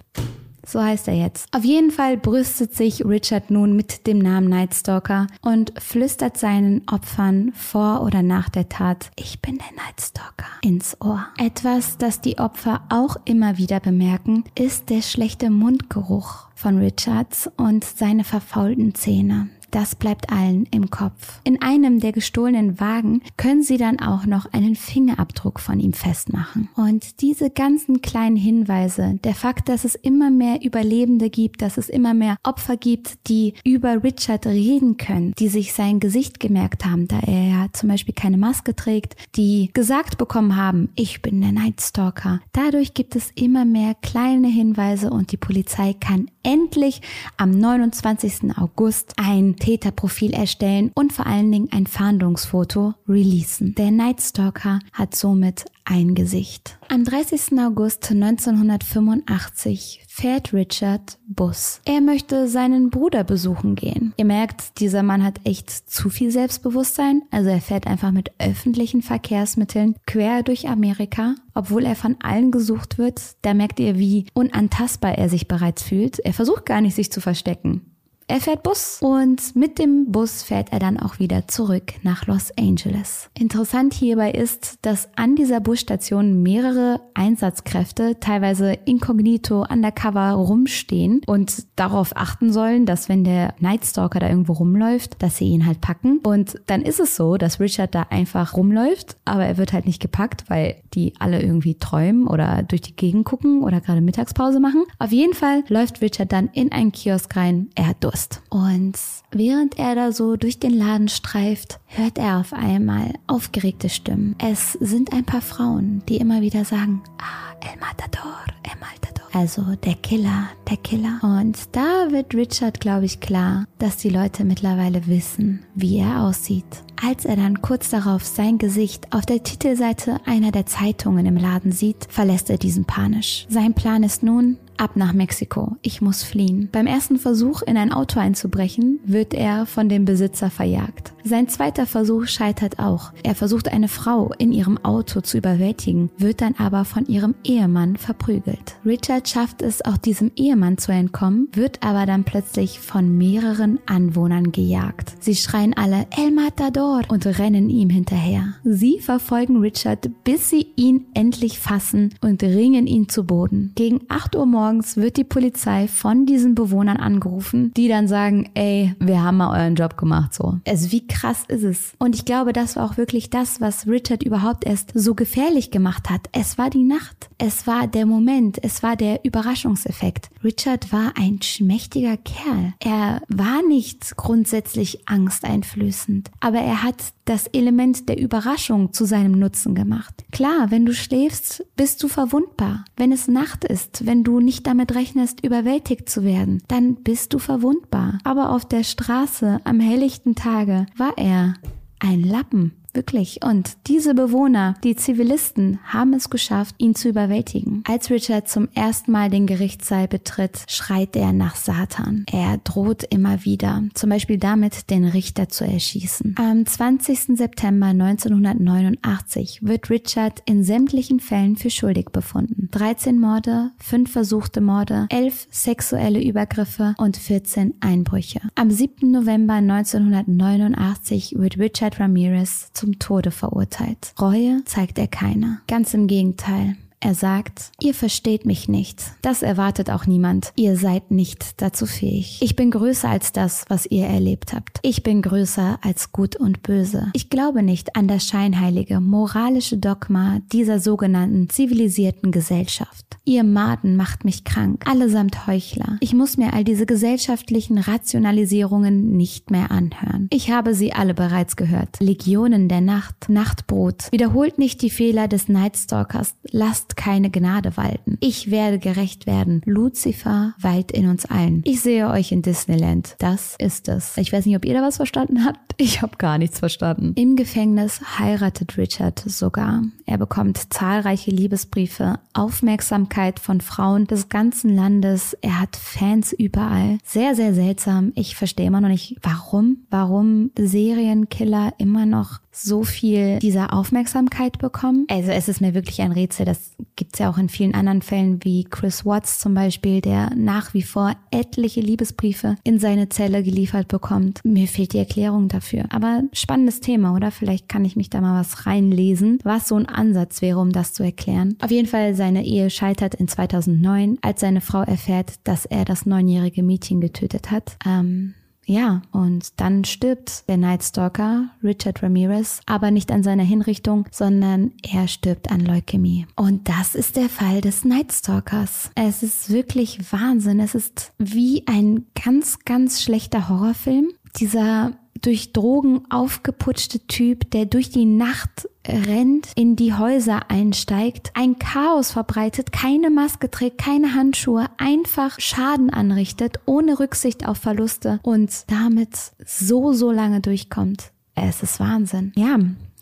So 0.65 0.81
heißt 0.81 1.07
er 1.07 1.13
jetzt. 1.13 1.47
Auf 1.55 1.63
jeden 1.63 1.91
Fall 1.91 2.17
brüstet 2.17 2.75
sich 2.75 3.05
Richard 3.05 3.51
nun 3.51 3.75
mit 3.75 4.07
dem 4.07 4.19
Namen 4.19 4.49
Night 4.49 4.73
Stalker 4.73 5.27
und 5.41 5.73
flüstert 5.79 6.37
seinen 6.37 6.81
Opfern 6.91 7.51
vor 7.53 8.01
oder 8.03 8.21
nach 8.21 8.49
der 8.49 8.69
Tat, 8.69 9.11
ich 9.15 9.41
bin 9.41 9.57
der 9.57 9.71
Night 9.75 10.01
Stalker, 10.01 10.47
ins 10.61 10.99
Ohr. 11.01 11.27
Etwas, 11.37 11.97
das 11.97 12.21
die 12.21 12.39
Opfer 12.39 12.81
auch 12.89 13.17
immer 13.25 13.57
wieder 13.57 13.79
bemerken, 13.79 14.43
ist 14.55 14.89
der 14.89 15.01
schlechte 15.01 15.49
Mundgeruch 15.49 16.47
von 16.55 16.77
Richards 16.77 17.49
und 17.57 17.83
seine 17.83 18.23
verfaulten 18.23 18.95
Zähne. 18.95 19.49
Das 19.75 19.93
bleibt 19.93 20.31
allen 20.31 20.65
im 20.71 20.89
Kopf. 20.89 21.41
In 21.43 21.61
einem 21.61 21.99
der 21.99 22.13
gestohlenen 22.13 22.79
Wagen 22.79 23.21
können 23.35 23.61
sie 23.61 23.75
dann 23.75 23.99
auch 23.99 24.25
noch 24.25 24.45
einen 24.53 24.77
Fingerabdruck 24.77 25.59
von 25.59 25.81
ihm 25.81 25.91
festmachen. 25.91 26.69
Und 26.77 27.19
diese 27.19 27.49
ganzen 27.49 28.01
kleinen 28.01 28.37
Hinweise, 28.37 29.19
der 29.25 29.35
Fakt, 29.35 29.67
dass 29.67 29.83
es 29.83 29.95
immer 29.95 30.31
mehr 30.31 30.63
Überlebende 30.63 31.29
gibt, 31.29 31.61
dass 31.61 31.77
es 31.77 31.89
immer 31.89 32.13
mehr 32.13 32.37
Opfer 32.43 32.77
gibt, 32.77 33.27
die 33.27 33.53
über 33.65 34.01
Richard 34.01 34.45
reden 34.45 34.95
können, 34.95 35.33
die 35.37 35.49
sich 35.49 35.73
sein 35.73 35.99
Gesicht 35.99 36.39
gemerkt 36.39 36.85
haben, 36.85 37.09
da 37.09 37.19
er 37.19 37.49
ja 37.49 37.67
zum 37.73 37.89
Beispiel 37.89 38.13
keine 38.13 38.37
Maske 38.37 38.77
trägt, 38.77 39.17
die 39.35 39.71
gesagt 39.73 40.17
bekommen 40.17 40.55
haben, 40.55 40.87
ich 40.95 41.21
bin 41.21 41.41
der 41.41 41.51
Night 41.51 41.81
Stalker. 41.81 42.39
Dadurch 42.53 42.93
gibt 42.93 43.17
es 43.17 43.29
immer 43.35 43.65
mehr 43.65 43.93
kleine 43.95 44.47
Hinweise 44.47 45.09
und 45.09 45.33
die 45.33 45.37
Polizei 45.37 45.93
kann 45.99 46.31
endlich 46.45 47.01
am 47.35 47.51
29. 47.51 48.57
August 48.57 49.15
ein 49.17 49.57
Täterprofil 49.65 50.33
erstellen 50.35 50.91
und 50.93 51.11
vor 51.11 51.25
allen 51.25 51.51
Dingen 51.51 51.69
ein 51.71 51.87
Fahndungsfoto 51.87 52.93
releasen. 53.09 53.73
Der 53.73 53.89
Night 53.89 54.21
Stalker 54.21 54.77
hat 54.93 55.15
somit 55.15 55.65
ein 55.85 56.13
Gesicht. 56.13 56.77
Am 56.87 57.03
30. 57.03 57.57
August 57.59 58.11
1985 58.11 60.03
fährt 60.07 60.53
Richard 60.53 61.17
Bus. 61.27 61.81
Er 61.85 62.01
möchte 62.01 62.47
seinen 62.47 62.91
Bruder 62.91 63.23
besuchen 63.23 63.73
gehen. 63.73 64.13
Ihr 64.17 64.25
merkt, 64.25 64.79
dieser 64.79 65.01
Mann 65.01 65.23
hat 65.23 65.39
echt 65.45 65.71
zu 65.71 66.11
viel 66.11 66.29
Selbstbewusstsein. 66.29 67.23
Also 67.31 67.49
er 67.49 67.61
fährt 67.61 67.87
einfach 67.87 68.11
mit 68.11 68.33
öffentlichen 68.37 69.01
Verkehrsmitteln 69.01 69.95
quer 70.05 70.43
durch 70.43 70.69
Amerika, 70.69 71.33
obwohl 71.55 71.85
er 71.85 71.95
von 71.95 72.17
allen 72.21 72.51
gesucht 72.51 72.99
wird. 72.99 73.19
Da 73.41 73.55
merkt 73.55 73.79
ihr, 73.79 73.97
wie 73.97 74.27
unantastbar 74.35 75.17
er 75.17 75.27
sich 75.27 75.47
bereits 75.47 75.81
fühlt. 75.81 76.19
Er 76.19 76.33
versucht 76.33 76.67
gar 76.67 76.81
nicht, 76.81 76.93
sich 76.95 77.11
zu 77.11 77.19
verstecken. 77.19 77.94
Er 78.27 78.41
fährt 78.41 78.63
Bus 78.63 79.01
und 79.03 79.55
mit 79.55 79.77
dem 79.77 80.11
Bus 80.11 80.41
fährt 80.41 80.73
er 80.73 80.79
dann 80.79 80.99
auch 80.99 81.19
wieder 81.19 81.47
zurück 81.47 81.93
nach 82.01 82.25
Los 82.25 82.51
Angeles. 82.57 83.29
Interessant 83.37 83.93
hierbei 83.93 84.31
ist, 84.31 84.79
dass 84.81 85.09
an 85.15 85.35
dieser 85.35 85.59
Busstation 85.59 86.41
mehrere 86.41 87.01
Einsatzkräfte, 87.13 88.19
teilweise 88.19 88.73
inkognito, 88.85 89.63
undercover 89.69 90.31
rumstehen 90.31 91.21
und 91.27 91.67
darauf 91.75 92.17
achten 92.17 92.51
sollen, 92.51 92.87
dass 92.87 93.09
wenn 93.09 93.23
der 93.23 93.53
Nightstalker 93.59 94.19
da 94.19 94.27
irgendwo 94.27 94.53
rumläuft, 94.53 95.21
dass 95.21 95.37
sie 95.37 95.45
ihn 95.45 95.67
halt 95.67 95.81
packen. 95.81 96.17
Und 96.23 96.59
dann 96.65 96.81
ist 96.81 96.99
es 96.99 97.15
so, 97.15 97.37
dass 97.37 97.59
Richard 97.59 97.93
da 97.93 98.07
einfach 98.09 98.57
rumläuft, 98.57 99.17
aber 99.25 99.45
er 99.45 99.57
wird 99.57 99.71
halt 99.71 99.85
nicht 99.85 100.01
gepackt, 100.01 100.45
weil 100.47 100.77
die 100.95 101.13
alle 101.19 101.43
irgendwie 101.43 101.75
träumen 101.75 102.25
oder 102.25 102.63
durch 102.63 102.81
die 102.81 102.95
Gegend 102.95 103.25
gucken 103.25 103.61
oder 103.61 103.81
gerade 103.81 104.01
Mittagspause 104.01 104.59
machen. 104.59 104.83
Auf 104.97 105.11
jeden 105.11 105.35
Fall 105.35 105.63
läuft 105.67 106.01
Richard 106.01 106.31
dann 106.31 106.49
in 106.53 106.71
einen 106.71 106.91
Kiosk 106.91 107.35
rein. 107.35 107.69
Er 107.75 107.85
hat 107.85 108.03
Durst. 108.03 108.14
Und 108.49 108.97
während 109.31 109.77
er 109.77 109.95
da 109.95 110.11
so 110.11 110.35
durch 110.35 110.59
den 110.59 110.73
Laden 110.73 111.09
streift, 111.09 111.79
hört 111.87 112.17
er 112.17 112.39
auf 112.39 112.53
einmal 112.53 113.13
aufgeregte 113.27 113.89
Stimmen. 113.89 114.35
Es 114.39 114.73
sind 114.73 115.13
ein 115.13 115.25
paar 115.25 115.41
Frauen, 115.41 116.03
die 116.07 116.17
immer 116.17 116.41
wieder 116.41 116.65
sagen, 116.65 117.01
ah, 117.17 117.55
El 117.61 117.79
Matador, 117.79 118.37
El 118.63 118.79
Matador. 118.79 119.25
Also 119.33 119.75
der 119.83 119.95
Killer, 119.95 120.47
der 120.69 120.77
Killer. 120.77 121.19
Und 121.21 121.57
da 121.73 122.09
wird 122.09 122.33
Richard, 122.33 122.79
glaube 122.79 123.03
ich, 123.05 123.19
klar, 123.19 123.65
dass 123.79 123.97
die 123.97 124.09
Leute 124.09 124.45
mittlerweile 124.45 125.07
wissen, 125.07 125.65
wie 125.75 125.97
er 125.97 126.23
aussieht. 126.23 126.65
Als 127.05 127.25
er 127.25 127.35
dann 127.35 127.61
kurz 127.61 127.89
darauf 127.89 128.23
sein 128.23 128.57
Gesicht 128.57 129.11
auf 129.11 129.25
der 129.25 129.43
Titelseite 129.43 130.21
einer 130.25 130.51
der 130.51 130.65
Zeitungen 130.65 131.25
im 131.25 131.35
Laden 131.35 131.73
sieht, 131.73 132.07
verlässt 132.09 132.49
er 132.49 132.57
diesen 132.57 132.85
panisch. 132.85 133.45
Sein 133.49 133.73
Plan 133.73 134.03
ist 134.03 134.23
nun, 134.23 134.57
Ab 134.77 134.95
nach 134.95 135.13
Mexiko. 135.13 135.77
Ich 135.81 136.01
muss 136.01 136.23
fliehen. 136.23 136.67
Beim 136.71 136.85
ersten 136.85 137.17
Versuch, 137.17 137.61
in 137.61 137.77
ein 137.77 137.93
Auto 137.93 138.19
einzubrechen, 138.19 138.99
wird 139.05 139.33
er 139.33 139.65
von 139.65 139.87
dem 139.87 140.03
Besitzer 140.03 140.49
verjagt. 140.49 141.13
Sein 141.23 141.47
zweiter 141.47 141.85
Versuch 141.85 142.27
scheitert 142.27 142.77
auch. 142.77 143.11
Er 143.23 143.35
versucht 143.35 143.71
eine 143.71 143.87
Frau 143.87 144.31
in 144.37 144.51
ihrem 144.51 144.77
Auto 144.83 145.21
zu 145.21 145.37
überwältigen, 145.37 146.11
wird 146.17 146.41
dann 146.41 146.55
aber 146.57 146.85
von 146.85 147.07
ihrem 147.07 147.35
Ehemann 147.43 147.95
verprügelt. 147.95 148.75
Richard 148.85 149.27
schafft 149.27 149.61
es 149.61 149.83
auch 149.83 149.97
diesem 149.97 150.31
Ehemann 150.35 150.77
zu 150.77 150.91
entkommen, 150.91 151.47
wird 151.53 151.81
aber 151.83 152.05
dann 152.05 152.25
plötzlich 152.25 152.79
von 152.79 153.17
mehreren 153.17 153.79
Anwohnern 153.85 154.51
gejagt. 154.51 155.13
Sie 155.19 155.35
schreien 155.35 155.73
alle 155.75 156.05
El 156.15 156.31
Matador 156.31 157.01
und 157.07 157.25
rennen 157.25 157.69
ihm 157.69 157.89
hinterher. 157.89 158.55
Sie 158.63 158.99
verfolgen 158.99 159.57
Richard, 159.57 160.09
bis 160.23 160.49
sie 160.49 160.67
ihn 160.75 161.05
endlich 161.13 161.59
fassen 161.59 162.13
und 162.21 162.43
ringen 162.43 162.87
ihn 162.87 163.09
zu 163.09 163.23
Boden. 163.23 163.71
Gegen 163.75 164.01
8 164.09 164.35
Uhr 164.35 164.45
morgens 164.45 164.64
morgens 164.65 164.97
wird 164.97 165.17
die 165.17 165.23
Polizei 165.23 165.87
von 165.87 166.25
diesen 166.25 166.55
Bewohnern 166.55 166.97
angerufen, 166.97 167.71
die 167.77 167.87
dann 167.87 168.07
sagen, 168.07 168.49
ey, 168.55 168.95
wir 168.99 169.21
haben 169.21 169.37
mal 169.37 169.61
euren 169.61 169.75
Job 169.75 169.95
gemacht, 169.95 170.33
so. 170.33 170.57
Also 170.67 170.91
wie 170.91 171.05
krass 171.05 171.43
ist 171.47 171.63
es? 171.63 171.93
Und 171.99 172.15
ich 172.15 172.25
glaube, 172.25 172.51
das 172.51 172.75
war 172.75 172.83
auch 172.83 172.97
wirklich 172.97 173.29
das, 173.29 173.61
was 173.61 173.85
Richard 173.85 174.23
überhaupt 174.23 174.65
erst 174.65 174.91
so 174.95 175.13
gefährlich 175.13 175.69
gemacht 175.69 176.09
hat. 176.09 176.29
Es 176.31 176.57
war 176.57 176.71
die 176.71 176.83
Nacht. 176.83 177.29
Es 177.37 177.67
war 177.67 177.85
der 177.85 178.07
Moment. 178.07 178.57
Es 178.63 178.81
war 178.81 178.95
der 178.95 179.23
Überraschungseffekt. 179.23 180.29
Richard 180.43 180.91
war 180.91 181.13
ein 181.15 181.43
schmächtiger 181.43 182.17
Kerl. 182.17 182.73
Er 182.79 183.21
war 183.27 183.61
nicht 183.67 184.17
grundsätzlich 184.17 185.07
angsteinflößend, 185.07 186.31
aber 186.39 186.57
er 186.57 186.81
hat 186.81 186.95
das 187.25 187.47
Element 187.47 188.07
der 188.07 188.19
Überraschung 188.19 188.93
zu 188.93 189.05
seinem 189.05 189.33
Nutzen 189.33 189.73
gemacht. 189.75 190.23
Klar, 190.31 190.69
wenn 190.69 190.85
du 190.85 190.93
schläfst, 190.93 191.65
bist 191.75 192.01
du 192.03 192.07
verwundbar. 192.07 192.85
Wenn 192.95 193.11
es 193.11 193.27
Nacht 193.27 193.65
ist, 193.65 194.05
wenn 194.05 194.23
du 194.23 194.39
nicht 194.39 194.54
damit 194.63 194.95
rechnest, 194.95 195.43
überwältigt 195.43 196.09
zu 196.09 196.23
werden, 196.23 196.61
dann 196.67 196.95
bist 196.95 197.33
du 197.33 197.39
verwundbar. 197.39 198.19
Aber 198.23 198.51
auf 198.51 198.65
der 198.65 198.83
Straße 198.83 199.59
am 199.63 199.79
helllichten 199.79 200.35
Tage 200.35 200.85
war 200.97 201.17
er 201.17 201.55
ein 201.99 202.21
Lappen. 202.21 202.73
Wirklich. 202.95 203.39
Und 203.43 203.77
diese 203.87 204.13
Bewohner, 204.13 204.75
die 204.83 204.95
Zivilisten, 204.95 205.79
haben 205.85 206.13
es 206.13 206.29
geschafft, 206.29 206.75
ihn 206.77 206.95
zu 206.95 207.09
überwältigen. 207.09 207.83
Als 207.87 208.09
Richard 208.09 208.49
zum 208.49 208.69
ersten 208.73 209.11
Mal 209.11 209.29
den 209.29 209.47
Gerichtssaal 209.47 210.07
betritt, 210.07 210.63
schreit 210.67 211.15
er 211.15 211.33
nach 211.33 211.55
Satan. 211.55 212.25
Er 212.31 212.57
droht 212.57 213.03
immer 213.03 213.45
wieder, 213.45 213.83
zum 213.93 214.09
Beispiel 214.09 214.37
damit, 214.37 214.89
den 214.89 215.05
Richter 215.05 215.49
zu 215.49 215.65
erschießen. 215.65 216.35
Am 216.37 216.65
20. 216.65 217.37
September 217.37 217.87
1989 217.87 219.59
wird 219.61 219.89
Richard 219.89 220.41
in 220.45 220.63
sämtlichen 220.63 221.19
Fällen 221.19 221.55
für 221.55 221.69
schuldig 221.69 222.07
befunden. 222.11 222.69
13 222.71 223.19
Morde, 223.19 223.71
5 223.79 224.11
versuchte 224.11 224.61
Morde, 224.61 225.07
11 225.09 225.47
sexuelle 225.51 226.23
Übergriffe 226.23 226.95
und 226.97 227.17
14 227.17 227.75
Einbrüche. 227.79 228.41
Am 228.55 228.71
7. 228.71 229.11
November 229.11 229.55
1989 229.55 231.35
wird 231.37 231.57
Richard 231.57 231.99
Ramirez 231.99 232.69
zum 232.85 232.99
Tode 232.99 233.31
verurteilt. 233.31 234.13
Reue 234.21 234.61
zeigt 234.65 234.99
er 234.99 235.07
keine. 235.07 235.59
Ganz 235.67 235.95
im 235.95 236.05
Gegenteil. 236.05 236.75
Er 237.05 237.13
sagt, 237.13 237.71
ihr 237.79 237.93
versteht 237.93 238.47
mich 238.47 238.67
nicht. 238.67 238.99
Das 239.21 239.43
erwartet 239.43 239.91
auch 239.91 240.07
niemand. 240.07 240.51
Ihr 240.55 240.75
seid 240.75 241.11
nicht 241.11 241.61
dazu 241.61 241.85
fähig. 241.85 242.39
Ich 242.41 242.55
bin 242.55 242.71
größer 242.71 243.07
als 243.07 243.31
das, 243.31 243.65
was 243.67 243.85
ihr 243.85 244.07
erlebt 244.07 244.53
habt. 244.53 244.79
Ich 244.81 245.03
bin 245.03 245.21
größer 245.21 245.77
als 245.83 246.11
Gut 246.11 246.35
und 246.35 246.63
Böse. 246.63 247.11
Ich 247.13 247.29
glaube 247.29 247.61
nicht 247.61 247.95
an 247.95 248.07
das 248.07 248.25
scheinheilige, 248.25 249.01
moralische 249.01 249.77
Dogma 249.77 250.39
dieser 250.51 250.79
sogenannten 250.79 251.47
zivilisierten 251.47 252.31
Gesellschaft. 252.31 253.05
Ihr 253.23 253.43
Maden 253.43 253.95
macht 253.95 254.25
mich 254.25 254.43
krank, 254.43 254.87
allesamt 254.87 255.45
Heuchler. 255.45 255.97
Ich 255.99 256.13
muss 256.13 256.37
mir 256.37 256.53
all 256.53 256.63
diese 256.63 256.85
gesellschaftlichen 256.85 257.77
Rationalisierungen 257.77 259.15
nicht 259.15 259.51
mehr 259.51 259.69
anhören. 259.71 260.27
Ich 260.31 260.51
habe 260.51 260.73
sie 260.73 260.93
alle 260.93 261.13
bereits 261.13 261.55
gehört. 261.55 261.99
Legionen 261.99 262.67
der 262.67 262.81
Nacht, 262.81 263.29
Nachtbrot. 263.29 264.11
Wiederholt 264.11 264.57
nicht 264.57 264.81
die 264.81 264.91
Fehler 264.91 265.27
des 265.27 265.49
Nightstalkers. 265.49 266.35
Lasst 266.51 266.94
keine 266.95 267.29
Gnade 267.29 267.77
walten. 267.77 268.17
Ich 268.19 268.51
werde 268.51 268.79
gerecht 268.79 269.27
werden. 269.27 269.61
Lucifer 269.65 270.53
weilt 270.59 270.91
in 270.91 271.09
uns 271.09 271.25
allen. 271.25 271.61
Ich 271.65 271.81
sehe 271.81 272.09
euch 272.09 272.31
in 272.31 272.41
Disneyland. 272.41 273.15
Das 273.19 273.55
ist 273.59 273.87
es. 273.87 274.17
Ich 274.17 274.31
weiß 274.31 274.45
nicht, 274.45 274.55
ob 274.55 274.65
ihr 274.65 274.73
da 274.73 274.81
was 274.81 274.97
verstanden 274.97 275.45
habt. 275.45 275.59
Ich 275.77 276.01
habe 276.01 276.15
gar 276.17 276.37
nichts 276.37 276.59
verstanden. 276.59 277.11
Im 277.15 277.35
Gefängnis 277.35 277.99
heiratet 278.17 278.77
Richard 278.77 279.19
sogar. 279.19 279.83
Er 280.05 280.17
bekommt 280.17 280.73
zahlreiche 280.73 281.31
Liebesbriefe, 281.31 282.17
Aufmerksamkeit 282.33 283.41
von 283.41 283.59
Frauen 283.59 284.07
des 284.07 284.29
ganzen 284.29 284.73
Landes. 284.73 285.37
Er 285.41 285.59
hat 285.59 285.75
Fans 285.75 286.31
überall. 286.31 286.97
Sehr, 287.03 287.35
sehr 287.35 287.53
seltsam. 287.53 288.13
Ich 288.15 288.37
verstehe 288.37 288.67
immer 288.67 288.79
noch 288.79 288.87
nicht, 288.87 289.17
warum, 289.21 289.79
warum 289.89 290.51
Serienkiller 290.57 291.73
immer 291.77 292.05
noch 292.05 292.39
so 292.55 292.83
viel 292.83 293.39
dieser 293.39 293.73
Aufmerksamkeit 293.73 294.57
bekommen. 294.57 295.05
Also 295.09 295.31
es 295.31 295.47
ist 295.47 295.61
mir 295.61 295.73
wirklich 295.73 296.01
ein 296.01 296.11
Rätsel. 296.11 296.45
Das 296.45 296.71
gibt's 296.95 297.19
ja 297.19 297.29
auch 297.29 297.37
in 297.37 297.49
vielen 297.49 297.73
anderen 297.73 298.01
Fällen 298.01 298.43
wie 298.43 298.63
Chris 298.63 299.05
Watts 299.05 299.39
zum 299.39 299.53
Beispiel, 299.53 300.01
der 300.01 300.31
nach 300.35 300.73
wie 300.73 300.81
vor 300.81 301.13
etliche 301.31 301.81
Liebesbriefe 301.81 302.55
in 302.63 302.79
seine 302.79 303.09
Zelle 303.09 303.43
geliefert 303.43 303.87
bekommt. 303.87 304.39
Mir 304.43 304.67
fehlt 304.67 304.93
die 304.93 304.99
Erklärung 304.99 305.47
dafür. 305.47 305.85
Aber 305.89 306.23
spannendes 306.33 306.79
Thema, 306.79 307.15
oder? 307.15 307.31
Vielleicht 307.31 307.67
kann 307.67 307.85
ich 307.85 307.95
mich 307.95 308.09
da 308.09 308.21
mal 308.21 308.39
was 308.39 308.65
reinlesen, 308.65 309.39
was 309.43 309.67
so 309.67 309.75
ein 309.75 309.87
Ansatz 309.87 310.41
wäre, 310.41 310.59
um 310.59 310.71
das 310.71 310.93
zu 310.93 311.03
erklären. 311.03 311.57
Auf 311.61 311.71
jeden 311.71 311.87
Fall, 311.87 312.15
seine 312.15 312.45
Ehe 312.45 312.69
scheitert 312.69 313.15
in 313.15 313.27
2009, 313.27 314.19
als 314.21 314.39
seine 314.41 314.61
Frau 314.61 314.81
erfährt, 314.81 315.33
dass 315.43 315.65
er 315.65 315.85
das 315.85 316.05
neunjährige 316.05 316.63
Mädchen 316.63 317.01
getötet 317.01 317.51
hat. 317.51 317.77
Ähm, 317.85 318.33
ja, 318.65 319.01
und 319.11 319.59
dann 319.59 319.85
stirbt 319.85 320.47
der 320.49 320.57
Night 320.57 320.83
Stalker, 320.83 321.49
Richard 321.63 322.01
Ramirez, 322.01 322.61
aber 322.65 322.91
nicht 322.91 323.11
an 323.11 323.23
seiner 323.23 323.43
Hinrichtung, 323.43 324.05
sondern 324.11 324.71
er 324.81 325.07
stirbt 325.07 325.51
an 325.51 325.61
Leukämie. 325.61 326.25
Und 326.35 326.67
das 326.67 326.95
ist 326.95 327.15
der 327.15 327.29
Fall 327.29 327.61
des 327.61 327.85
Night 327.85 328.11
Stalkers. 328.11 328.91
Es 328.95 329.23
ist 329.23 329.49
wirklich 329.51 330.11
Wahnsinn. 330.11 330.59
Es 330.59 330.75
ist 330.75 331.13
wie 331.17 331.63
ein 331.67 332.05
ganz, 332.21 332.59
ganz 332.65 333.01
schlechter 333.03 333.49
Horrorfilm. 333.49 334.09
Dieser 334.37 334.93
durch 335.21 335.53
Drogen 335.53 336.03
aufgeputschte 336.09 336.99
Typ, 337.07 337.49
der 337.51 337.65
durch 337.65 337.89
die 337.89 338.05
Nacht 338.05 338.69
rennt, 338.87 339.49
in 339.55 339.75
die 339.75 339.93
Häuser 339.93 340.49
einsteigt, 340.49 341.31
ein 341.33 341.57
Chaos 341.57 342.11
verbreitet, 342.11 342.71
keine 342.71 343.09
Maske 343.09 343.49
trägt, 343.49 343.79
keine 343.79 344.13
Handschuhe, 344.13 344.67
einfach 344.77 345.39
Schaden 345.39 345.89
anrichtet, 345.89 346.59
ohne 346.65 346.99
Rücksicht 346.99 347.47
auf 347.47 347.57
Verluste 347.57 348.19
und 348.23 348.51
damit 348.67 349.09
so, 349.45 349.93
so 349.93 350.11
lange 350.11 350.41
durchkommt. 350.41 351.11
Es 351.33 351.63
ist 351.63 351.79
Wahnsinn. 351.79 352.31
Ja, 352.35 352.57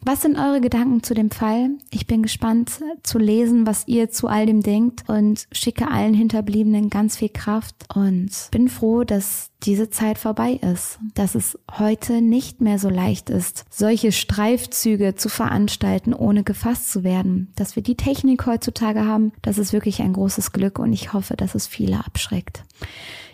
was 0.06 0.22
sind 0.22 0.38
eure 0.38 0.62
Gedanken 0.62 1.04
zu 1.04 1.14
dem 1.14 1.32
Fall? 1.32 1.70
Ich 1.90 2.08
bin 2.08 2.24
gespannt 2.24 2.72
zu 3.04 3.18
lesen, 3.18 3.66
was 3.66 3.88
ihr 3.88 4.10
zu 4.10 4.28
all 4.28 4.46
dem 4.46 4.62
denkt 4.62 5.10
und 5.10 5.48
schicke 5.52 5.90
allen 5.90 6.14
Hinterbliebenen 6.14 6.90
ganz 6.90 7.18
viel 7.18 7.30
Kraft 7.30 7.76
und 7.94 8.30
bin 8.52 8.68
froh, 8.70 9.04
dass 9.04 9.52
diese 9.64 9.90
Zeit 9.90 10.18
vorbei 10.18 10.60
ist, 10.62 11.00
dass 11.14 11.36
es 11.36 11.58
heute 11.78 12.22
nicht 12.22 12.60
mehr 12.62 12.80
so 12.80 12.90
leicht 12.90 13.30
ist, 13.30 13.66
solche 13.70 14.12
Streifzüge 14.12 15.16
zu 15.16 15.30
veranstalten, 15.30 16.14
ohne 16.14 16.44
gefasst 16.44 16.92
zu 16.92 17.04
werden. 17.04 17.54
Dass 17.56 17.76
wir 17.76 17.84
die 17.84 17.96
Technik 17.96 18.46
heutzutage 18.46 19.06
haben, 19.06 19.32
das 19.42 19.58
ist 19.58 19.74
wirklich 19.74 20.02
ein 20.02 20.14
großes 20.14 20.52
Glück 20.52 20.80
und 20.80 20.92
ich 20.92 21.14
hoffe, 21.14 21.38
dass 21.38 21.56
es 21.56 21.68
viele 21.68 22.06
abschreckt. 22.06 22.64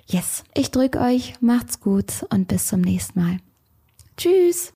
Yes, 0.06 0.44
ich 0.56 0.72
drücke 0.72 1.00
euch, 1.00 1.36
macht's 1.42 1.80
gut 1.80 2.26
und 2.30 2.48
bis 2.48 2.68
zum 2.68 2.82
nächsten 2.82 3.20
Mal. 3.20 3.38
Tschüss! 4.18 4.74